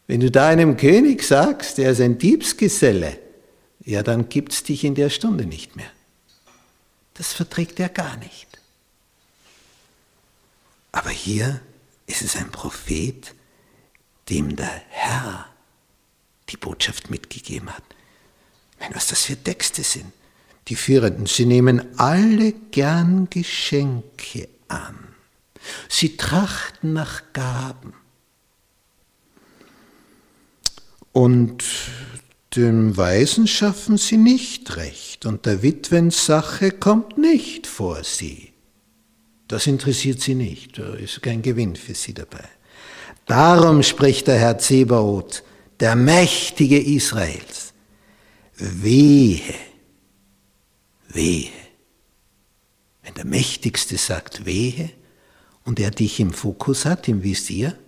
wenn 0.06 0.20
du 0.20 0.30
da 0.30 0.48
einem 0.48 0.76
König 0.76 1.22
sagst, 1.22 1.78
er 1.78 1.92
ist 1.92 2.00
ein 2.00 2.18
Diebsgeselle, 2.18 3.18
ja, 3.84 4.02
dann 4.02 4.28
gibt 4.28 4.52
es 4.52 4.62
dich 4.62 4.84
in 4.84 4.94
der 4.94 5.10
Stunde 5.10 5.46
nicht 5.46 5.76
mehr. 5.76 5.90
Das 7.14 7.32
verträgt 7.32 7.78
er 7.80 7.88
gar 7.88 8.16
nicht. 8.16 8.46
Aber 10.92 11.10
hier 11.10 11.60
ist 12.06 12.22
es 12.22 12.36
ein 12.36 12.50
Prophet, 12.50 13.34
dem 14.28 14.56
der 14.56 14.82
Herr 14.88 15.46
die 16.48 16.56
Botschaft 16.56 17.10
mitgegeben 17.10 17.70
hat. 17.74 17.84
Wenn 18.78 18.94
was 18.94 19.08
das 19.08 19.24
für 19.24 19.36
Texte 19.36 19.82
sind. 19.82 20.12
Die 20.68 20.76
Führenden, 20.76 21.26
sie 21.26 21.46
nehmen 21.46 21.98
alle 21.98 22.52
gern 22.52 23.28
Geschenke 23.28 24.48
an. 24.68 24.96
Sie 25.88 26.16
trachten 26.16 26.92
nach 26.92 27.22
Gaben. 27.32 27.94
Und 31.12 31.64
dem 32.56 32.96
Weisen 32.96 33.46
schaffen 33.46 33.96
sie 33.96 34.16
nicht 34.16 34.76
recht 34.76 35.26
und 35.26 35.46
der 35.46 35.62
Witwensache 35.62 36.70
kommt 36.70 37.18
nicht 37.18 37.66
vor 37.66 38.02
sie. 38.04 38.52
Das 39.48 39.66
interessiert 39.66 40.20
sie 40.20 40.34
nicht, 40.34 40.78
da 40.78 40.94
ist 40.94 41.22
kein 41.22 41.42
Gewinn 41.42 41.76
für 41.76 41.94
sie 41.94 42.14
dabei. 42.14 42.44
Darum 43.26 43.82
spricht 43.82 44.26
der 44.26 44.38
Herr 44.38 44.58
Zebaoth, 44.58 45.42
der 45.80 45.94
Mächtige 45.96 46.80
Israels, 46.80 47.72
wehe, 48.56 49.40
wehe. 51.14 51.52
Wenn 53.02 53.14
der 53.14 53.24
Mächtigste 53.24 53.96
sagt 53.98 54.44
wehe 54.44 54.90
und 55.64 55.80
er 55.80 55.90
dich 55.90 56.20
im 56.20 56.32
Fokus 56.32 56.84
hat, 56.84 57.08
im 57.08 57.22
Visier, 57.22 57.78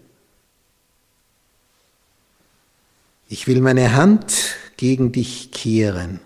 ich 3.29 3.47
will 3.47 3.61
meine 3.61 3.95
Hand 3.95 4.57
gegen 4.77 5.13
dich 5.13 5.51
kehren 5.51 6.21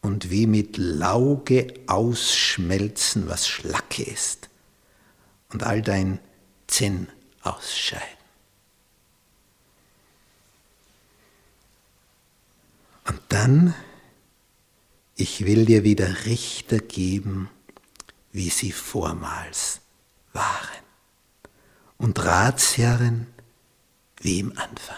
und 0.00 0.30
wie 0.30 0.46
mit 0.46 0.76
Lauge 0.76 1.74
ausschmelzen, 1.86 3.28
was 3.28 3.48
Schlacke 3.48 4.02
ist, 4.02 4.48
und 5.50 5.64
all 5.64 5.82
dein 5.82 6.18
Zinn 6.66 7.08
ausscheiden. 7.42 8.06
Und 13.06 13.20
dann 13.28 13.74
ich 15.20 15.44
will 15.44 15.66
dir 15.66 15.84
wieder 15.84 16.24
Richter 16.24 16.78
geben, 16.78 17.50
wie 18.32 18.50
sie 18.50 18.72
vormals 18.72 19.80
waren, 20.32 20.84
und 21.98 22.24
Ratsherren 22.24 23.26
wie 24.20 24.40
im 24.40 24.56
Anfang. 24.56 24.96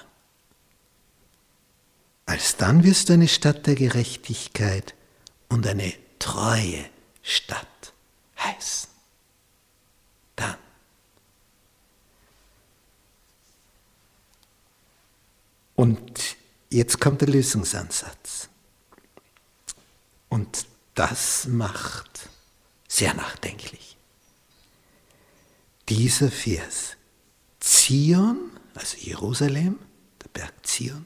Alsdann 2.26 2.84
wirst 2.84 3.08
du 3.08 3.14
eine 3.14 3.28
Stadt 3.28 3.66
der 3.66 3.74
Gerechtigkeit 3.74 4.94
und 5.48 5.66
eine 5.66 5.92
treue 6.18 6.84
Stadt 7.22 7.92
heißen. 8.38 8.88
Dann. 10.36 10.56
Und 15.74 16.36
jetzt 16.70 17.00
kommt 17.00 17.20
der 17.20 17.28
Lösungsansatz. 17.28 18.48
Und 20.32 20.66
das 20.94 21.46
macht 21.46 22.30
sehr 22.88 23.12
nachdenklich. 23.12 23.98
Dieser 25.90 26.30
Vers, 26.30 26.96
Zion, 27.60 28.50
also 28.72 28.96
Jerusalem, 28.96 29.78
der 30.22 30.28
Berg 30.28 30.54
Zion, 30.62 31.04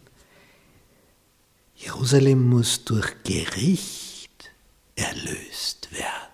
Jerusalem 1.75 2.49
muss 2.49 2.85
durch 2.85 3.21
Gericht 3.25 4.53
erlöst 4.95 5.91
werden. 5.91 6.33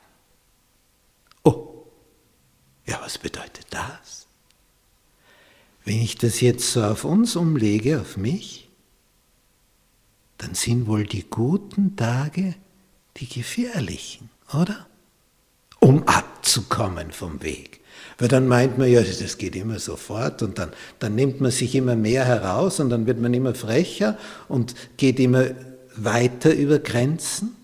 Oh, 1.45 1.87
ja, 2.85 3.01
was 3.01 3.17
bedeutet 3.17 3.69
das? 3.71 4.27
Wenn 5.87 6.03
ich 6.03 6.19
das 6.19 6.43
jetzt 6.43 6.71
so 6.71 6.85
auf 6.85 7.05
uns 7.05 7.37
umlege, 7.37 8.03
auf 8.03 8.19
mich, 8.19 8.69
dann 10.37 10.55
sind 10.55 10.87
wohl 10.87 11.07
die 11.07 11.25
guten 11.25 11.97
Tage 11.97 12.55
die 13.19 13.29
gefährlichen, 13.29 14.31
oder? 14.53 14.87
Um 15.81 16.07
abzukommen 16.07 17.13
vom 17.13 17.43
Weg. 17.43 17.81
Weil 18.19 18.29
dann 18.29 18.47
meint 18.47 18.79
man, 18.79 18.91
ja, 18.91 19.03
das 19.03 19.39
geht 19.39 19.57
immer 19.57 19.79
sofort 19.79 20.43
und 20.43 20.59
dann, 20.59 20.73
dann 20.99 21.15
nimmt 21.15 21.41
man 21.41 21.51
sich 21.51 21.75
immer 21.75 21.97
mehr 21.97 22.25
heraus 22.25 22.81
und 22.81 22.91
dann 22.91 23.07
wird 23.07 23.19
man 23.21 23.35
immer 23.35 23.55
frecher 23.55 24.19
und 24.49 24.75
geht 24.97 25.19
immer 25.19 25.51
weiter 25.97 26.55
über 26.55 26.79
Grenzen. 26.79 27.57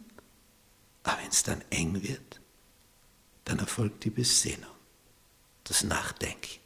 Aber 1.02 1.18
wenn 1.22 1.30
es 1.30 1.42
dann 1.42 1.62
eng 1.70 2.02
wird, 2.02 2.40
dann 3.44 3.58
erfolgt 3.58 4.04
die 4.04 4.10
Besinnung, 4.10 4.70
das 5.64 5.84
Nachdenken. 5.84 6.58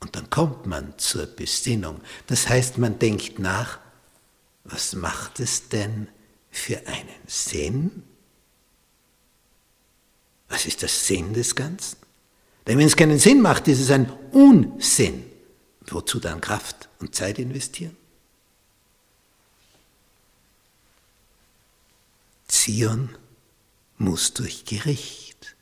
Und 0.00 0.16
dann 0.16 0.28
kommt 0.28 0.66
man 0.66 0.92
zur 0.98 1.26
Besinnung. 1.26 2.00
Das 2.26 2.48
heißt, 2.48 2.78
man 2.78 2.98
denkt 2.98 3.38
nach, 3.38 3.78
was 4.64 4.94
macht 4.94 5.40
es 5.40 5.68
denn 5.68 6.08
für 6.54 6.86
einen 6.86 7.08
Sinn? 7.26 8.02
Was 10.48 10.66
ist 10.66 10.82
der 10.82 10.88
Sinn 10.88 11.34
des 11.34 11.54
Ganzen? 11.54 11.98
Denn 12.66 12.78
wenn 12.78 12.86
es 12.86 12.96
keinen 12.96 13.18
Sinn 13.18 13.40
macht, 13.40 13.68
ist 13.68 13.80
es 13.80 13.90
ein 13.90 14.10
Unsinn. 14.32 15.24
Wozu 15.86 16.18
dann 16.18 16.40
Kraft 16.40 16.88
und 17.00 17.14
Zeit 17.14 17.38
investieren? 17.38 17.96
Zion 22.48 23.10
muss 23.98 24.32
durch 24.32 24.64
Gericht 24.64 25.56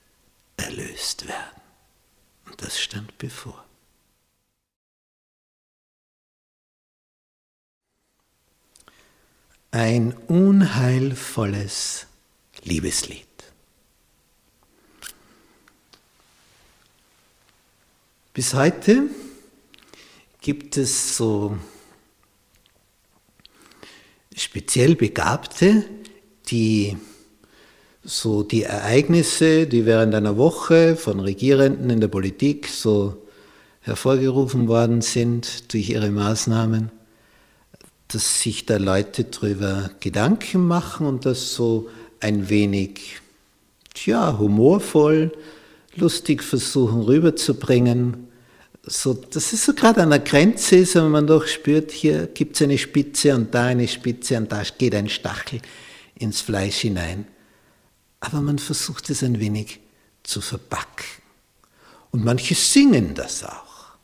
erlöst 0.57 1.27
werden. 1.27 1.63
Und 2.47 2.63
das 2.63 2.81
stand 2.81 3.17
bevor. 3.19 3.65
Ein 9.73 10.15
unheilvolles 10.29 12.07
Liebeslied. 12.63 13.27
Bis 18.35 18.53
heute 18.55 19.09
gibt 20.43 20.77
es 20.77 21.17
so 21.17 21.57
speziell 24.37 24.95
Begabte, 24.95 25.85
die 26.49 26.99
so 28.05 28.43
die 28.43 28.65
Ereignisse, 28.65 29.67
die 29.67 29.87
während 29.87 30.15
einer 30.15 30.37
Woche 30.37 30.97
von 30.97 31.19
Regierenden 31.21 31.89
in 31.89 32.01
der 32.01 32.09
Politik 32.09 32.69
so 32.69 33.27
hervorgerufen 33.81 34.69
worden 34.69 35.01
sind 35.01 35.73
durch 35.73 35.91
ihre 35.91 36.11
Maßnahmen, 36.11 36.91
dass 38.15 38.41
sich 38.41 38.67
da 38.67 38.77
Leute 38.77 39.25
darüber 39.25 39.91
Gedanken 40.01 40.67
machen 40.67 41.07
und 41.07 41.27
das 41.27 41.55
so 41.55 41.89
ein 42.21 42.49
wenig, 42.49 43.21
tja, 43.95 44.39
humorvoll, 44.39 45.33
lustig 45.97 46.43
versuchen 46.43 47.03
rüberzubringen. 47.03 48.29
So, 48.85 49.15
dass 49.15 49.53
es 49.53 49.65
so 49.65 49.75
gerade 49.75 50.03
an 50.03 50.11
der 50.11 50.19
Grenze 50.19 50.77
ist, 50.77 50.95
wenn 50.97 51.11
man 51.11 51.27
doch 51.27 51.47
spürt, 51.47 51.93
hier 51.93 52.27
gibt 52.27 52.57
es 52.57 52.63
eine 52.63 52.79
Spitze 52.79 53.35
und 53.35 53.55
da 53.55 53.67
eine 53.67 53.87
Spitze 53.87 54.37
und 54.37 54.51
da 54.51 54.63
geht 54.77 54.95
ein 54.95 55.09
Stachel 55.09 55.61
ins 56.17 56.41
Fleisch 56.41 56.79
hinein. 56.79 57.27
Aber 58.21 58.41
man 58.41 58.59
versucht 58.59 59.11
es 59.11 59.23
ein 59.23 59.41
wenig 59.41 59.81
zu 60.23 60.41
verbacken. 60.41 61.07
Und 62.11 62.25
manche 62.25 62.55
singen 62.55 63.15
das 63.15 63.45
auch. 63.45 63.97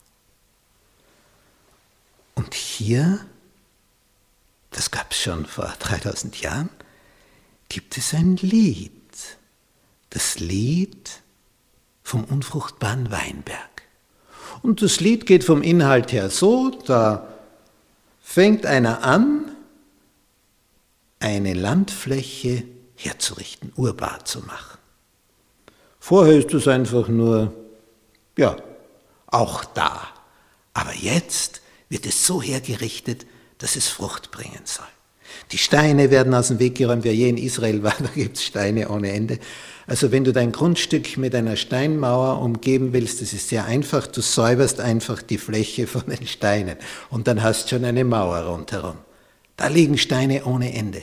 Und 2.35 2.53
hier, 2.53 3.25
das 4.71 4.91
gab 4.91 5.11
es 5.11 5.19
schon 5.19 5.45
vor 5.45 5.73
3000 5.79 6.41
Jahren, 6.41 6.69
gibt 7.69 7.97
es 7.97 8.13
ein 8.13 8.37
Lied. 8.37 8.91
Das 10.09 10.39
Lied 10.39 11.21
vom 12.03 12.23
unfruchtbaren 12.23 13.11
Weinberg. 13.11 13.83
Und 14.61 14.81
das 14.81 14.99
Lied 14.99 15.25
geht 15.25 15.43
vom 15.43 15.61
Inhalt 15.61 16.11
her 16.11 16.29
so, 16.29 16.69
da 16.69 17.27
fängt 18.19 18.65
einer 18.65 19.03
an, 19.03 19.51
eine 21.19 21.53
Landfläche 21.53 22.63
herzurichten, 22.95 23.71
urbar 23.75 24.25
zu 24.25 24.39
machen. 24.39 24.77
Vorher 25.99 26.37
ist 26.37 26.53
es 26.53 26.67
einfach 26.67 27.07
nur, 27.07 27.53
ja, 28.37 28.57
auch 29.27 29.65
da. 29.65 30.07
Aber 30.73 30.93
jetzt 30.95 31.61
wird 31.89 32.05
es 32.05 32.25
so 32.25 32.41
hergerichtet, 32.41 33.25
dass 33.59 33.75
es 33.75 33.87
Frucht 33.87 34.31
bringen 34.31 34.61
soll. 34.63 34.87
Die 35.51 35.57
Steine 35.57 36.11
werden 36.11 36.33
aus 36.33 36.47
dem 36.47 36.59
Weg 36.59 36.75
geräumt. 36.75 37.03
Wer 37.03 37.13
je 37.13 37.29
in 37.29 37.37
Israel 37.37 37.83
war, 37.83 37.95
da 37.99 38.09
gibt 38.13 38.37
es 38.37 38.43
Steine 38.43 38.89
ohne 38.89 39.11
Ende. 39.11 39.39
Also 39.87 40.11
wenn 40.11 40.23
du 40.23 40.33
dein 40.33 40.51
Grundstück 40.51 41.17
mit 41.17 41.33
einer 41.33 41.55
Steinmauer 41.55 42.41
umgeben 42.41 42.93
willst, 42.93 43.21
das 43.21 43.33
ist 43.33 43.49
sehr 43.49 43.65
einfach. 43.65 44.07
Du 44.07 44.21
säuberst 44.21 44.79
einfach 44.79 45.21
die 45.21 45.37
Fläche 45.37 45.87
von 45.87 46.03
den 46.07 46.27
Steinen 46.27 46.77
und 47.09 47.27
dann 47.27 47.41
hast 47.41 47.65
du 47.65 47.75
schon 47.75 47.85
eine 47.85 48.03
Mauer 48.03 48.39
rundherum. 48.41 48.97
Da 49.57 49.67
liegen 49.67 49.97
Steine 49.97 50.45
ohne 50.45 50.73
Ende. 50.73 51.01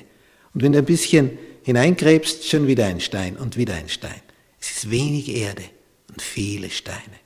Und 0.54 0.62
wenn 0.62 0.72
du 0.72 0.78
ein 0.78 0.84
bisschen 0.84 1.38
hineingräbst, 1.64 2.48
schon 2.48 2.68
wieder 2.68 2.86
ein 2.86 3.00
Stein 3.00 3.36
und 3.36 3.56
wieder 3.56 3.74
ein 3.74 3.88
Stein. 3.88 4.20
Es 4.60 4.70
ist 4.70 4.90
wenig 4.90 5.34
Erde 5.34 5.64
und 6.08 6.22
viele 6.22 6.70
Steine. 6.70 7.18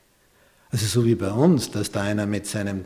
Also 0.71 0.85
so 0.87 1.05
wie 1.05 1.15
bei 1.15 1.31
uns, 1.31 1.69
dass 1.69 1.91
da 1.91 2.01
einer 2.01 2.25
mit 2.25 2.47
seinem 2.47 2.85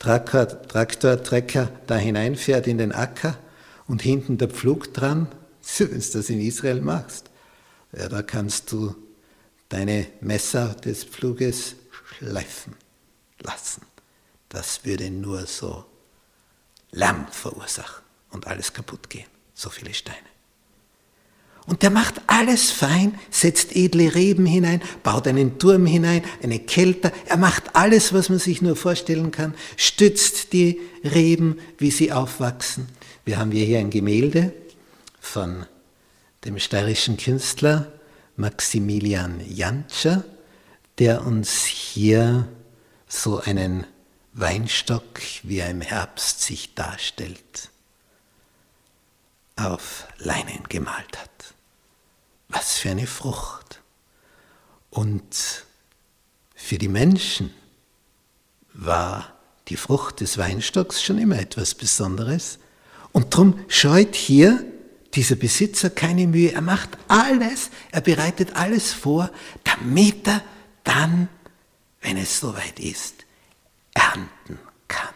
Traktor, 0.00 1.22
Trecker 1.22 1.70
da 1.86 1.96
hineinfährt 1.96 2.66
in 2.66 2.78
den 2.78 2.90
Acker 2.90 3.38
und 3.86 4.02
hinten 4.02 4.38
der 4.38 4.48
Pflug 4.48 4.92
dran, 4.94 5.28
wenn 5.78 6.00
du 6.00 6.10
das 6.12 6.30
in 6.30 6.40
Israel 6.40 6.80
machst. 6.80 7.30
Ja, 7.92 8.08
da 8.08 8.22
kannst 8.22 8.72
du 8.72 8.96
deine 9.68 10.06
Messer 10.20 10.74
des 10.74 11.04
Pfluges 11.04 11.76
schleifen 12.16 12.74
lassen. 13.40 13.82
Das 14.48 14.84
würde 14.84 15.10
nur 15.10 15.46
so 15.46 15.84
Lärm 16.92 17.26
verursachen 17.30 18.02
und 18.30 18.46
alles 18.46 18.72
kaputt 18.72 19.10
gehen. 19.10 19.28
So 19.54 19.70
viele 19.70 19.94
Steine. 19.94 20.18
Und 21.70 21.82
der 21.82 21.90
macht 21.90 22.20
alles 22.26 22.72
fein, 22.72 23.16
setzt 23.30 23.76
edle 23.76 24.16
Reben 24.16 24.44
hinein, 24.44 24.82
baut 25.04 25.28
einen 25.28 25.60
Turm 25.60 25.86
hinein, 25.86 26.24
eine 26.42 26.58
Kelter. 26.58 27.12
Er 27.26 27.36
macht 27.36 27.76
alles, 27.76 28.12
was 28.12 28.28
man 28.28 28.40
sich 28.40 28.60
nur 28.60 28.74
vorstellen 28.74 29.30
kann, 29.30 29.54
stützt 29.76 30.52
die 30.52 30.80
Reben, 31.04 31.60
wie 31.78 31.92
sie 31.92 32.10
aufwachsen. 32.10 32.88
Wir 33.24 33.38
haben 33.38 33.52
hier 33.52 33.78
ein 33.78 33.90
Gemälde 33.90 34.52
von 35.20 35.64
dem 36.44 36.58
steirischen 36.58 37.16
Künstler 37.16 37.86
Maximilian 38.34 39.40
Jantscher, 39.48 40.24
der 40.98 41.24
uns 41.24 41.66
hier 41.66 42.48
so 43.06 43.38
einen 43.38 43.86
Weinstock, 44.32 45.20
wie 45.44 45.58
er 45.58 45.70
im 45.70 45.82
Herbst 45.82 46.42
sich 46.42 46.74
darstellt, 46.74 47.70
auf 49.54 50.08
Leinen 50.18 50.64
gemalt 50.68 51.16
hat. 51.16 51.30
Was 52.50 52.78
für 52.78 52.90
eine 52.90 53.06
Frucht. 53.06 53.80
Und 54.90 55.64
für 56.54 56.78
die 56.78 56.88
Menschen 56.88 57.54
war 58.74 59.32
die 59.68 59.76
Frucht 59.76 60.20
des 60.20 60.36
Weinstocks 60.36 61.02
schon 61.02 61.18
immer 61.18 61.38
etwas 61.38 61.74
Besonderes. 61.74 62.58
Und 63.12 63.34
darum 63.34 63.60
scheut 63.68 64.14
hier 64.14 64.64
dieser 65.14 65.36
Besitzer 65.36 65.90
keine 65.90 66.26
Mühe. 66.26 66.52
Er 66.52 66.60
macht 66.60 66.90
alles, 67.08 67.70
er 67.92 68.00
bereitet 68.00 68.56
alles 68.56 68.92
vor, 68.92 69.30
damit 69.64 70.26
er 70.26 70.42
dann, 70.84 71.28
wenn 72.00 72.16
es 72.16 72.40
soweit 72.40 72.80
ist, 72.80 73.26
ernten 73.94 74.58
kann. 74.88 75.14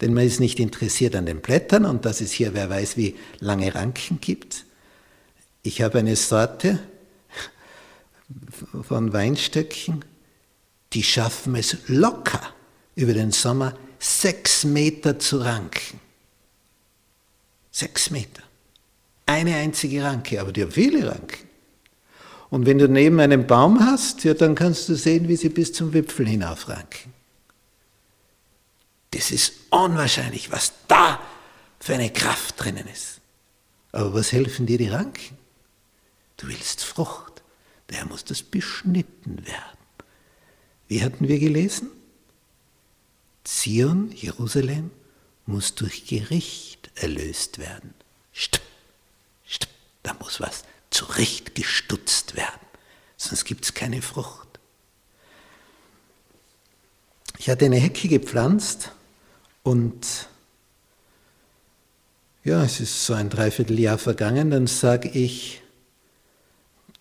Denn 0.00 0.14
man 0.14 0.26
ist 0.26 0.40
nicht 0.40 0.58
interessiert 0.60 1.16
an 1.16 1.26
den 1.26 1.40
Blättern 1.40 1.84
und 1.84 2.04
dass 2.04 2.20
es 2.20 2.32
hier, 2.32 2.54
wer 2.54 2.68
weiß, 2.68 2.96
wie 2.96 3.16
lange 3.38 3.74
Ranken 3.74 4.20
gibt, 4.20 4.64
ich 5.62 5.82
habe 5.82 5.98
eine 5.98 6.16
Sorte 6.16 6.78
von 8.82 9.12
Weinstöcken, 9.12 10.04
die 10.92 11.02
schaffen 11.02 11.54
es 11.54 11.76
locker 11.86 12.40
über 12.94 13.14
den 13.14 13.32
Sommer 13.32 13.74
sechs 13.98 14.64
Meter 14.64 15.18
zu 15.18 15.38
ranken. 15.38 16.00
Sechs 17.70 18.10
Meter. 18.10 18.42
Eine 19.26 19.56
einzige 19.56 20.02
Ranke, 20.02 20.40
aber 20.40 20.52
die 20.52 20.62
haben 20.62 20.72
viele 20.72 21.10
Ranken. 21.10 21.48
Und 22.50 22.66
wenn 22.66 22.76
du 22.76 22.86
neben 22.86 23.18
einem 23.20 23.46
Baum 23.46 23.80
hast, 23.80 24.24
ja, 24.24 24.34
dann 24.34 24.54
kannst 24.54 24.88
du 24.88 24.94
sehen, 24.94 25.28
wie 25.28 25.36
sie 25.36 25.48
bis 25.48 25.72
zum 25.72 25.94
Wipfel 25.94 26.28
hinaufranken. 26.28 27.14
Das 29.12 29.30
ist 29.30 29.54
unwahrscheinlich, 29.70 30.50
was 30.50 30.72
da 30.88 31.18
für 31.80 31.94
eine 31.94 32.10
Kraft 32.10 32.62
drinnen 32.62 32.86
ist. 32.92 33.20
Aber 33.92 34.12
was 34.12 34.32
helfen 34.32 34.66
dir 34.66 34.76
die 34.76 34.88
Ranken? 34.88 35.38
Du 36.42 36.48
willst 36.48 36.82
Frucht, 36.82 37.40
daher 37.86 38.04
muss 38.06 38.24
das 38.24 38.42
beschnitten 38.42 39.46
werden. 39.46 39.78
Wie 40.88 41.04
hatten 41.04 41.28
wir 41.28 41.38
gelesen? 41.38 41.88
Zion, 43.44 44.10
Jerusalem, 44.10 44.90
muss 45.46 45.76
durch 45.76 46.04
Gericht 46.06 46.90
erlöst 46.96 47.60
werden. 47.60 47.94
Stopp, 48.32 48.60
stopp, 49.46 49.70
da 50.02 50.14
muss 50.14 50.40
was 50.40 50.64
zurechtgestutzt 50.90 52.34
werden, 52.34 52.66
sonst 53.16 53.44
gibt 53.44 53.64
es 53.64 53.74
keine 53.74 54.02
Frucht. 54.02 54.48
Ich 57.38 57.48
hatte 57.50 57.66
eine 57.66 57.78
Hecke 57.78 58.08
gepflanzt 58.08 58.90
und 59.62 60.28
ja, 62.42 62.64
es 62.64 62.80
ist 62.80 63.06
so 63.06 63.14
ein 63.14 63.30
Dreivierteljahr 63.30 63.98
vergangen, 63.98 64.50
dann 64.50 64.66
sage 64.66 65.08
ich, 65.08 65.61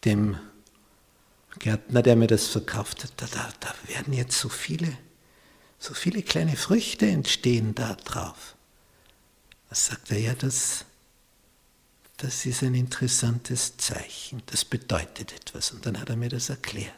dem 0.06 0.38
Gärtner, 1.60 2.02
der 2.02 2.16
mir 2.16 2.28
das 2.28 2.48
verkauft 2.48 3.04
hat, 3.04 3.14
da, 3.18 3.28
da, 3.28 3.50
da 3.60 3.74
werden 3.88 4.14
jetzt 4.14 4.38
so 4.40 4.50
viele, 4.50 4.98
so 5.80 5.94
viele 5.94 6.24
kleine 6.24 6.56
Früchte 6.56 7.08
entstehen 7.08 7.76
da 7.76 7.96
drauf. 7.96 8.56
Da 9.70 9.76
sagt 9.76 10.12
er, 10.12 10.20
ja, 10.20 10.34
das, 10.34 10.86
das 12.18 12.46
ist 12.46 12.64
ein 12.64 12.76
interessantes 12.76 13.78
Zeichen, 13.78 14.42
das 14.48 14.66
bedeutet 14.66 15.34
etwas. 15.34 15.72
Und 15.72 15.86
dann 15.86 16.00
hat 16.00 16.10
er 16.10 16.16
mir 16.16 16.30
das 16.30 16.50
erklärt. 16.50 16.94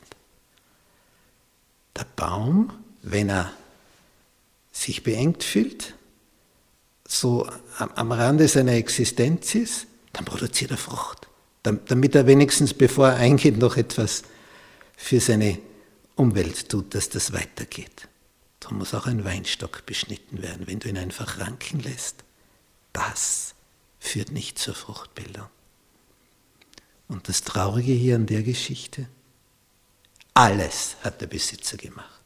Der 1.96 2.06
Baum, 2.16 2.72
wenn 3.02 3.30
er 3.30 3.52
sich 4.72 5.04
beengt 5.04 5.44
fühlt, 5.44 5.96
so 7.06 7.48
am, 7.78 7.92
am 7.92 8.12
Rande 8.12 8.48
seiner 8.48 8.74
Existenz 8.74 9.56
ist, 9.56 9.88
dann 10.14 10.26
produziert 10.26 10.72
er 10.72 10.78
Frucht 10.78 11.28
damit 11.64 12.16
er 12.16 12.28
wenigstens, 12.28 12.74
bevor 12.74 13.10
er 13.10 13.16
eingeht, 13.16 13.58
noch 13.58 13.78
etwas 13.78 14.24
für 14.96 15.20
seine 15.20 15.60
Umwelt 16.16 16.70
tut, 16.70 16.94
dass 16.94 17.10
das 17.10 17.34
weitergeht. 17.34 18.08
Darum 18.60 18.78
muss 18.78 18.94
auch 18.94 19.08
ein 19.08 19.26
Weinstock 19.26 19.86
beschnitten 19.86 20.42
werden. 20.42 20.68
Wenn 20.68 20.80
du 20.80 20.90
ihn 20.90 20.98
einfach 20.98 21.40
ranken 21.40 21.80
lässt, 21.80 22.24
das 22.92 23.56
führt 24.00 24.32
nicht 24.32 24.60
zur 24.60 24.76
Fruchtbildung. 24.76 25.48
Und 27.08 27.28
das 27.30 27.44
Traurige 27.44 27.94
hier 27.94 28.16
an 28.16 28.26
der 28.26 28.44
Geschichte, 28.44 29.08
alles 30.34 30.98
hat 31.02 31.22
der 31.22 31.28
Besitzer 31.28 31.78
gemacht. 31.78 32.22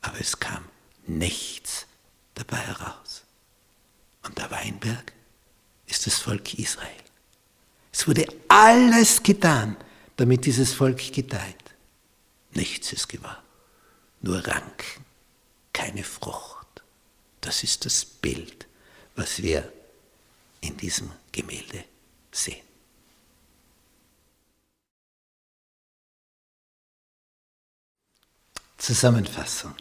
Aber 0.00 0.20
es 0.20 0.38
kam 0.38 0.64
nichts 1.06 1.86
dabei 2.34 2.58
heraus. 2.58 3.24
Und 4.24 4.38
der 4.38 4.50
Weinberg 4.50 5.12
ist 5.86 6.06
das 6.06 6.18
Volk 6.18 6.54
Israel. 6.54 7.07
Es 7.98 8.06
wurde 8.06 8.28
alles 8.46 9.24
getan, 9.24 9.76
damit 10.14 10.46
dieses 10.46 10.72
Volk 10.72 11.12
gedeiht. 11.12 11.56
Nichts 12.52 12.92
ist 12.92 13.08
gewahr, 13.08 13.42
nur 14.22 14.36
Ranken, 14.46 15.04
keine 15.72 16.04
Frucht. 16.04 16.84
Das 17.40 17.64
ist 17.64 17.84
das 17.86 18.04
Bild, 18.04 18.68
was 19.16 19.42
wir 19.42 19.72
in 20.60 20.76
diesem 20.76 21.10
Gemälde 21.32 21.82
sehen. 22.30 22.62
Zusammenfassung. 28.76 29.74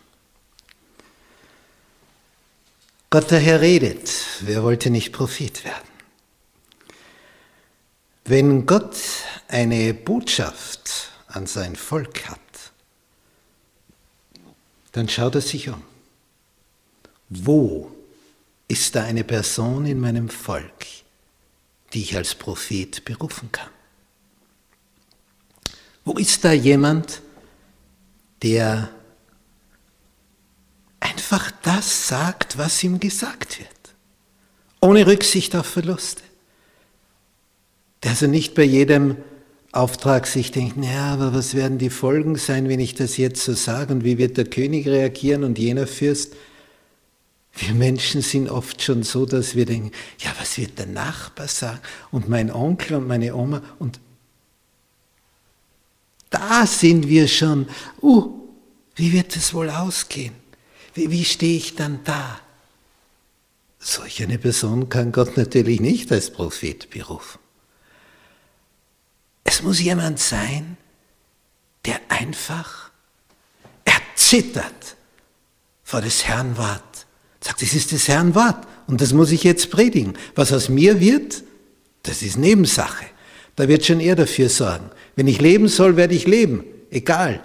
Gott 3.12 3.30
der 3.30 3.40
Herr 3.40 3.62
redet, 3.62 4.10
wer 4.42 4.64
wollte 4.64 4.90
nicht 4.90 5.14
Prophet 5.14 5.64
werden? 5.64 5.97
Wenn 8.30 8.66
Gott 8.66 8.98
eine 9.48 9.94
Botschaft 9.94 11.12
an 11.30 11.48
sein 11.48 11.78
Volk 11.78 12.28
hat, 12.28 12.40
dann 14.92 15.08
schaut 15.08 15.36
er 15.36 15.42
sich 15.42 15.70
um. 15.70 15.82
Wo 17.30 17.90
ist 18.68 18.94
da 18.96 19.06
eine 19.06 19.24
Person 19.24 19.86
in 19.86 20.02
meinem 20.02 20.28
Volk, 20.28 20.86
die 21.94 22.02
ich 22.02 22.18
als 22.18 22.36
Prophet 22.36 23.06
berufen 23.06 23.50
kann? 23.50 23.70
Wo 26.04 26.18
ist 26.18 26.44
da 26.44 26.52
jemand, 26.52 27.22
der 28.42 28.90
einfach 31.00 31.50
das 31.62 32.10
sagt, 32.10 32.58
was 32.58 32.84
ihm 32.84 33.00
gesagt 33.00 33.60
wird, 33.60 33.70
ohne 34.82 35.08
Rücksicht 35.08 35.56
auf 35.56 35.68
Verluste? 35.68 36.27
Also 38.08 38.28
nicht 38.28 38.56
bei 38.56 38.64
jedem 38.64 39.18
Auftrag 39.74 40.28
sich 40.28 40.52
denkt, 40.52 40.78
naja, 40.78 41.14
aber 41.14 41.34
was 41.34 41.54
werden 41.54 41.78
die 41.78 41.90
Folgen 41.90 42.36
sein, 42.36 42.70
wenn 42.70 42.80
ich 42.80 42.96
das 42.96 43.18
jetzt 43.18 43.44
so 43.44 43.54
sage 43.54 43.94
und 43.94 44.04
wie 44.04 44.18
wird 44.18 44.38
der 44.38 44.46
König 44.46 44.88
reagieren 44.88 45.44
und 45.44 45.60
jener 45.60 45.88
Fürst? 45.88 46.34
Wir 47.54 47.74
Menschen 47.74 48.22
sind 48.22 48.50
oft 48.50 48.82
schon 48.82 49.04
so, 49.04 49.26
dass 49.26 49.56
wir 49.56 49.66
denken, 49.66 49.92
ja, 50.20 50.32
was 50.40 50.58
wird 50.58 50.80
der 50.80 50.86
Nachbar 50.86 51.48
sagen 51.48 51.80
und 52.12 52.30
mein 52.30 52.52
Onkel 52.52 52.98
und 52.98 53.08
meine 53.08 53.36
Oma 53.36 53.62
und 53.80 54.00
da 56.30 56.66
sind 56.66 57.08
wir 57.08 57.28
schon, 57.28 57.68
uh, 58.02 58.30
wie 58.96 59.14
wird 59.14 59.36
es 59.36 59.54
wohl 59.54 59.70
ausgehen? 59.70 60.34
Wie, 60.94 61.10
wie 61.10 61.26
stehe 61.26 61.58
ich 61.58 61.76
dann 61.76 62.00
da? 62.04 62.40
Solch 63.80 64.22
eine 64.22 64.38
Person 64.38 64.90
kann 64.90 65.12
Gott 65.12 65.38
natürlich 65.38 65.80
nicht 65.80 66.12
als 66.12 66.32
Prophet 66.32 66.90
berufen. 66.90 67.40
Es 69.50 69.64
muss 69.64 69.80
jemand 69.80 70.20
sein, 70.20 70.76
der 71.86 72.02
einfach 72.10 72.92
erzittert 73.86 74.98
vor 75.84 76.02
des 76.02 76.26
Herrn 76.28 76.58
Wort. 76.58 77.08
Sagt, 77.40 77.62
es 77.62 77.74
ist 77.74 77.94
des 77.94 78.10
Herrn 78.10 78.36
Wort 78.36 78.68
und 78.88 79.00
das 79.00 79.14
muss 79.14 79.32
ich 79.32 79.44
jetzt 79.44 79.72
predigen. 79.72 80.18
Was 80.36 80.52
aus 80.52 80.68
mir 80.68 81.00
wird, 81.00 81.44
das 82.04 82.22
ist 82.24 82.38
Nebensache. 82.38 83.06
Da 83.56 83.70
wird 83.70 83.86
schon 83.86 84.02
er 84.02 84.18
dafür 84.18 84.50
sorgen. 84.50 84.92
Wenn 85.16 85.28
ich 85.28 85.40
leben 85.40 85.70
soll, 85.70 85.96
werde 85.96 86.14
ich 86.14 86.28
leben, 86.28 86.66
egal 86.92 87.42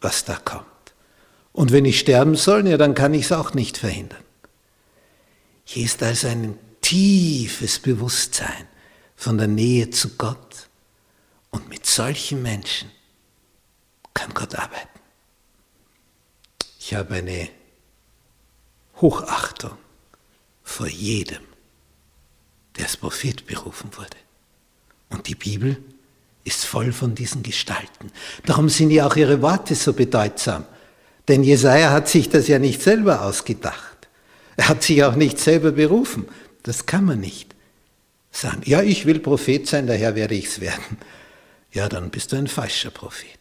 was 0.00 0.24
da 0.24 0.36
kommt. 0.36 0.64
Und 1.52 1.72
wenn 1.72 1.84
ich 1.84 1.98
sterben 1.98 2.36
soll, 2.36 2.68
ja, 2.68 2.78
dann 2.78 2.94
kann 2.94 3.14
ich 3.14 3.24
es 3.24 3.32
auch 3.32 3.52
nicht 3.52 3.78
verhindern. 3.78 4.22
Hier 5.64 5.84
ist 5.84 6.04
also 6.04 6.28
ein 6.28 6.56
tiefes 6.80 7.80
Bewusstsein 7.80 8.68
von 9.16 9.38
der 9.38 9.48
Nähe 9.48 9.90
zu 9.90 10.10
Gott 10.16 10.69
und 11.50 11.68
mit 11.68 11.86
solchen 11.86 12.42
Menschen 12.42 12.90
kann 14.14 14.32
Gott 14.34 14.54
arbeiten. 14.54 14.88
Ich 16.78 16.94
habe 16.94 17.14
eine 17.14 17.48
Hochachtung 19.00 19.76
vor 20.62 20.88
jedem, 20.88 21.42
der 22.76 22.84
als 22.84 22.96
Prophet 22.96 23.46
berufen 23.46 23.90
wurde. 23.96 24.16
Und 25.08 25.26
die 25.26 25.34
Bibel 25.34 25.76
ist 26.44 26.64
voll 26.64 26.92
von 26.92 27.14
diesen 27.14 27.42
Gestalten. 27.42 28.12
Darum 28.46 28.68
sind 28.68 28.90
ja 28.90 29.06
auch 29.06 29.16
ihre 29.16 29.42
Worte 29.42 29.74
so 29.74 29.92
bedeutsam. 29.92 30.64
Denn 31.28 31.42
Jesaja 31.42 31.90
hat 31.90 32.08
sich 32.08 32.28
das 32.28 32.48
ja 32.48 32.58
nicht 32.58 32.82
selber 32.82 33.22
ausgedacht. 33.22 34.08
Er 34.56 34.68
hat 34.68 34.82
sich 34.82 35.04
auch 35.04 35.16
nicht 35.16 35.38
selber 35.38 35.72
berufen. 35.72 36.26
Das 36.62 36.86
kann 36.86 37.04
man 37.04 37.20
nicht 37.20 37.54
sagen. 38.30 38.62
Ja, 38.64 38.82
ich 38.82 39.06
will 39.06 39.20
Prophet 39.20 39.66
sein, 39.66 39.86
daher 39.86 40.14
werde 40.14 40.34
ich 40.34 40.46
es 40.46 40.60
werden 40.60 40.98
ja, 41.72 41.88
dann 41.88 42.10
bist 42.10 42.32
du 42.32 42.36
ein 42.36 42.48
falscher 42.48 42.90
Prophet. 42.90 43.38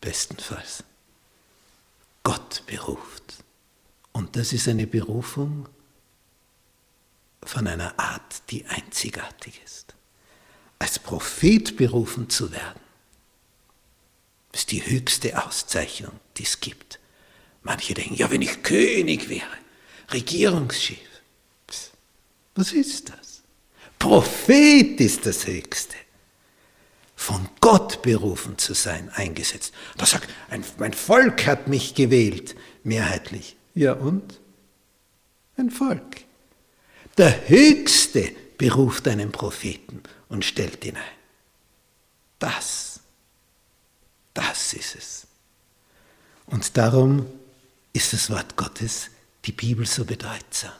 Bestenfalls. 0.00 0.84
Gott 2.22 2.62
beruft. 2.66 3.22
Und 4.12 4.36
das 4.36 4.52
ist 4.52 4.68
eine 4.68 4.86
Berufung 4.86 5.68
von 7.42 7.66
einer 7.66 7.98
Art, 7.98 8.42
die 8.50 8.64
einzigartig 8.66 9.60
ist. 9.64 9.94
Als 10.78 10.98
Prophet 10.98 11.76
berufen 11.76 12.28
zu 12.28 12.50
werden, 12.52 12.80
ist 14.52 14.72
die 14.72 14.84
höchste 14.84 15.42
Auszeichnung, 15.42 16.18
die 16.36 16.42
es 16.42 16.60
gibt. 16.60 16.98
Manche 17.62 17.94
denken, 17.94 18.14
ja, 18.14 18.30
wenn 18.30 18.42
ich 18.42 18.62
König 18.62 19.28
wäre, 19.28 19.46
Regierungschef. 20.12 20.98
Was 22.54 22.72
ist 22.72 23.10
das? 23.10 23.42
Prophet 23.98 24.98
ist 25.00 25.26
das 25.26 25.46
Höchste 25.46 25.96
von 27.16 27.48
Gott 27.60 28.02
berufen 28.02 28.58
zu 28.58 28.74
sein, 28.74 29.10
eingesetzt. 29.14 29.74
Da 29.96 30.06
sagt, 30.06 30.28
ein, 30.50 30.62
mein 30.78 30.92
Volk 30.92 31.46
hat 31.46 31.66
mich 31.66 31.94
gewählt, 31.94 32.54
mehrheitlich. 32.84 33.56
Ja 33.74 33.94
und? 33.94 34.38
Ein 35.56 35.70
Volk. 35.70 36.18
Der 37.16 37.48
Höchste 37.48 38.30
beruft 38.58 39.08
einen 39.08 39.32
Propheten 39.32 40.02
und 40.28 40.44
stellt 40.44 40.84
ihn 40.84 40.96
ein. 40.96 41.02
Das, 42.38 43.00
das 44.34 44.74
ist 44.74 44.94
es. 44.94 45.26
Und 46.44 46.76
darum 46.76 47.26
ist 47.94 48.12
das 48.12 48.30
Wort 48.30 48.56
Gottes, 48.56 49.08
die 49.46 49.52
Bibel, 49.52 49.86
so 49.86 50.04
bedeutsam. 50.04 50.72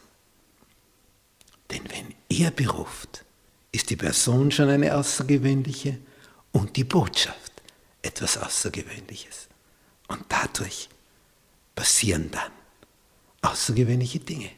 Denn 1.71 1.83
wenn 1.89 2.15
er 2.29 2.51
beruft, 2.51 3.25
ist 3.73 3.89
die 3.91 3.97
Person 3.97 4.51
schon 4.51 4.69
eine 4.69 4.95
außergewöhnliche 4.95 5.99
und 6.57 6.75
die 6.77 6.85
Botschaft 6.85 7.53
etwas 8.01 8.39
Außergewöhnliches. 8.39 9.49
Und 10.09 10.25
dadurch 10.31 10.89
passieren 11.75 12.31
dann 12.31 12.51
außergewöhnliche 13.43 14.21
Dinge. 14.21 14.51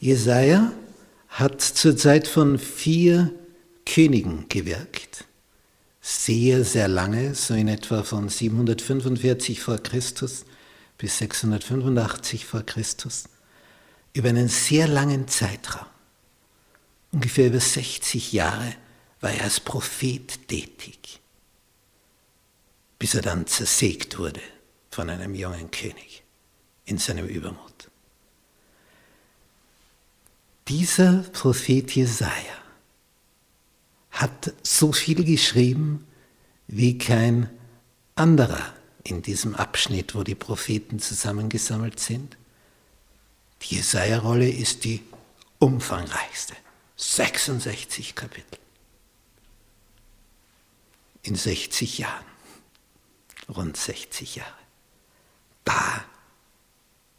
Jesaja 0.00 0.72
hat 1.28 1.60
zur 1.60 1.94
Zeit 1.94 2.26
von 2.26 2.58
vier 2.58 3.34
Königen 3.84 4.48
gewirkt. 4.48 5.26
Sehr, 6.00 6.64
sehr 6.64 6.88
lange, 6.88 7.34
so 7.34 7.52
in 7.52 7.68
etwa 7.68 8.02
von 8.02 8.30
745 8.30 9.60
vor 9.60 9.76
Christus 9.78 10.46
bis 10.96 11.18
685 11.18 12.46
vor 12.46 12.62
Christus. 12.62 13.24
Über 14.14 14.30
einen 14.30 14.48
sehr 14.48 14.88
langen 14.88 15.28
Zeitraum. 15.28 15.86
Ungefähr 17.12 17.48
über 17.48 17.60
60 17.60 18.32
Jahre 18.32 18.74
war 19.26 19.34
er 19.34 19.42
als 19.42 19.58
Prophet 19.58 20.46
tätig, 20.46 21.20
bis 22.96 23.14
er 23.16 23.22
dann 23.22 23.48
zersägt 23.48 24.18
wurde 24.18 24.40
von 24.92 25.10
einem 25.10 25.34
jungen 25.34 25.68
König 25.72 26.22
in 26.84 26.98
seinem 26.98 27.26
Übermut. 27.26 27.90
Dieser 30.68 31.24
Prophet 31.32 31.90
Jesaja 31.90 32.54
hat 34.12 34.54
so 34.62 34.92
viel 34.92 35.24
geschrieben 35.24 36.06
wie 36.68 36.96
kein 36.96 37.50
anderer 38.14 38.74
in 39.02 39.22
diesem 39.22 39.56
Abschnitt, 39.56 40.14
wo 40.14 40.22
die 40.22 40.36
Propheten 40.36 41.00
zusammengesammelt 41.00 41.98
sind. 41.98 42.36
Die 43.62 43.74
Jesaja-Rolle 43.74 44.48
ist 44.48 44.84
die 44.84 45.02
umfangreichste. 45.58 46.54
66 46.96 48.14
Kapitel 48.14 48.60
in 51.26 51.34
60 51.34 51.98
Jahren, 51.98 52.24
rund 53.48 53.76
60 53.76 54.36
Jahre. 54.36 54.52
Da 55.64 56.04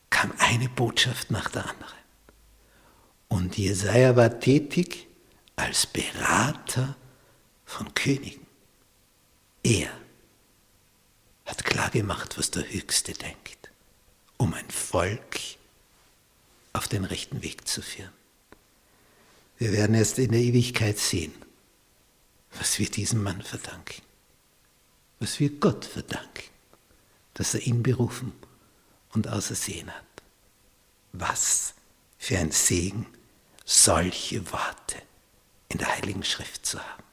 kam 0.10 0.34
eine 0.40 0.70
Botschaft 0.70 1.32
nach 1.32 1.50
der 1.50 1.70
anderen. 1.70 1.98
Und 3.28 3.58
Jesaja 3.58 4.16
war 4.16 4.40
tätig 4.40 5.08
als 5.56 5.86
Berater 5.86 6.96
von 7.66 7.94
Königen. 7.94 8.46
Er 9.64 9.90
hat 11.46 11.66
klargemacht, 11.66 12.38
was 12.38 12.52
der 12.52 12.70
Höchste 12.70 13.14
denkt, 13.14 13.70
um 14.38 14.54
ein 14.54 14.70
Volk 14.70 15.40
auf 16.74 16.88
den 16.88 17.04
rechten 17.04 17.42
Weg 17.42 17.68
zu 17.68 17.82
führen. 17.82 18.14
Wir 19.58 19.74
werden 19.74 19.96
erst 19.96 20.20
in 20.20 20.32
der 20.32 20.42
Ewigkeit 20.42 21.00
sehen, 21.00 21.34
was 22.60 22.80
wir 22.80 22.90
diesem 22.90 23.24
Mann 23.24 23.42
verdanken, 23.42 24.02
was 25.20 25.40
wir 25.40 25.50
Gott 25.50 25.86
verdanken, 25.86 26.50
dass 27.34 27.54
er 27.54 27.62
ihn 27.62 27.84
berufen 27.84 28.34
und 29.14 29.28
ausersehen 29.28 29.92
hat. 29.94 30.04
Was 31.14 31.74
für 32.18 32.38
ein 32.38 32.52
Segen, 32.52 33.06
solche 33.66 34.52
Worte 34.52 35.02
in 35.70 35.78
der 35.78 35.96
Heiligen 35.96 36.24
Schrift 36.24 36.66
zu 36.66 36.80
haben. 36.80 37.04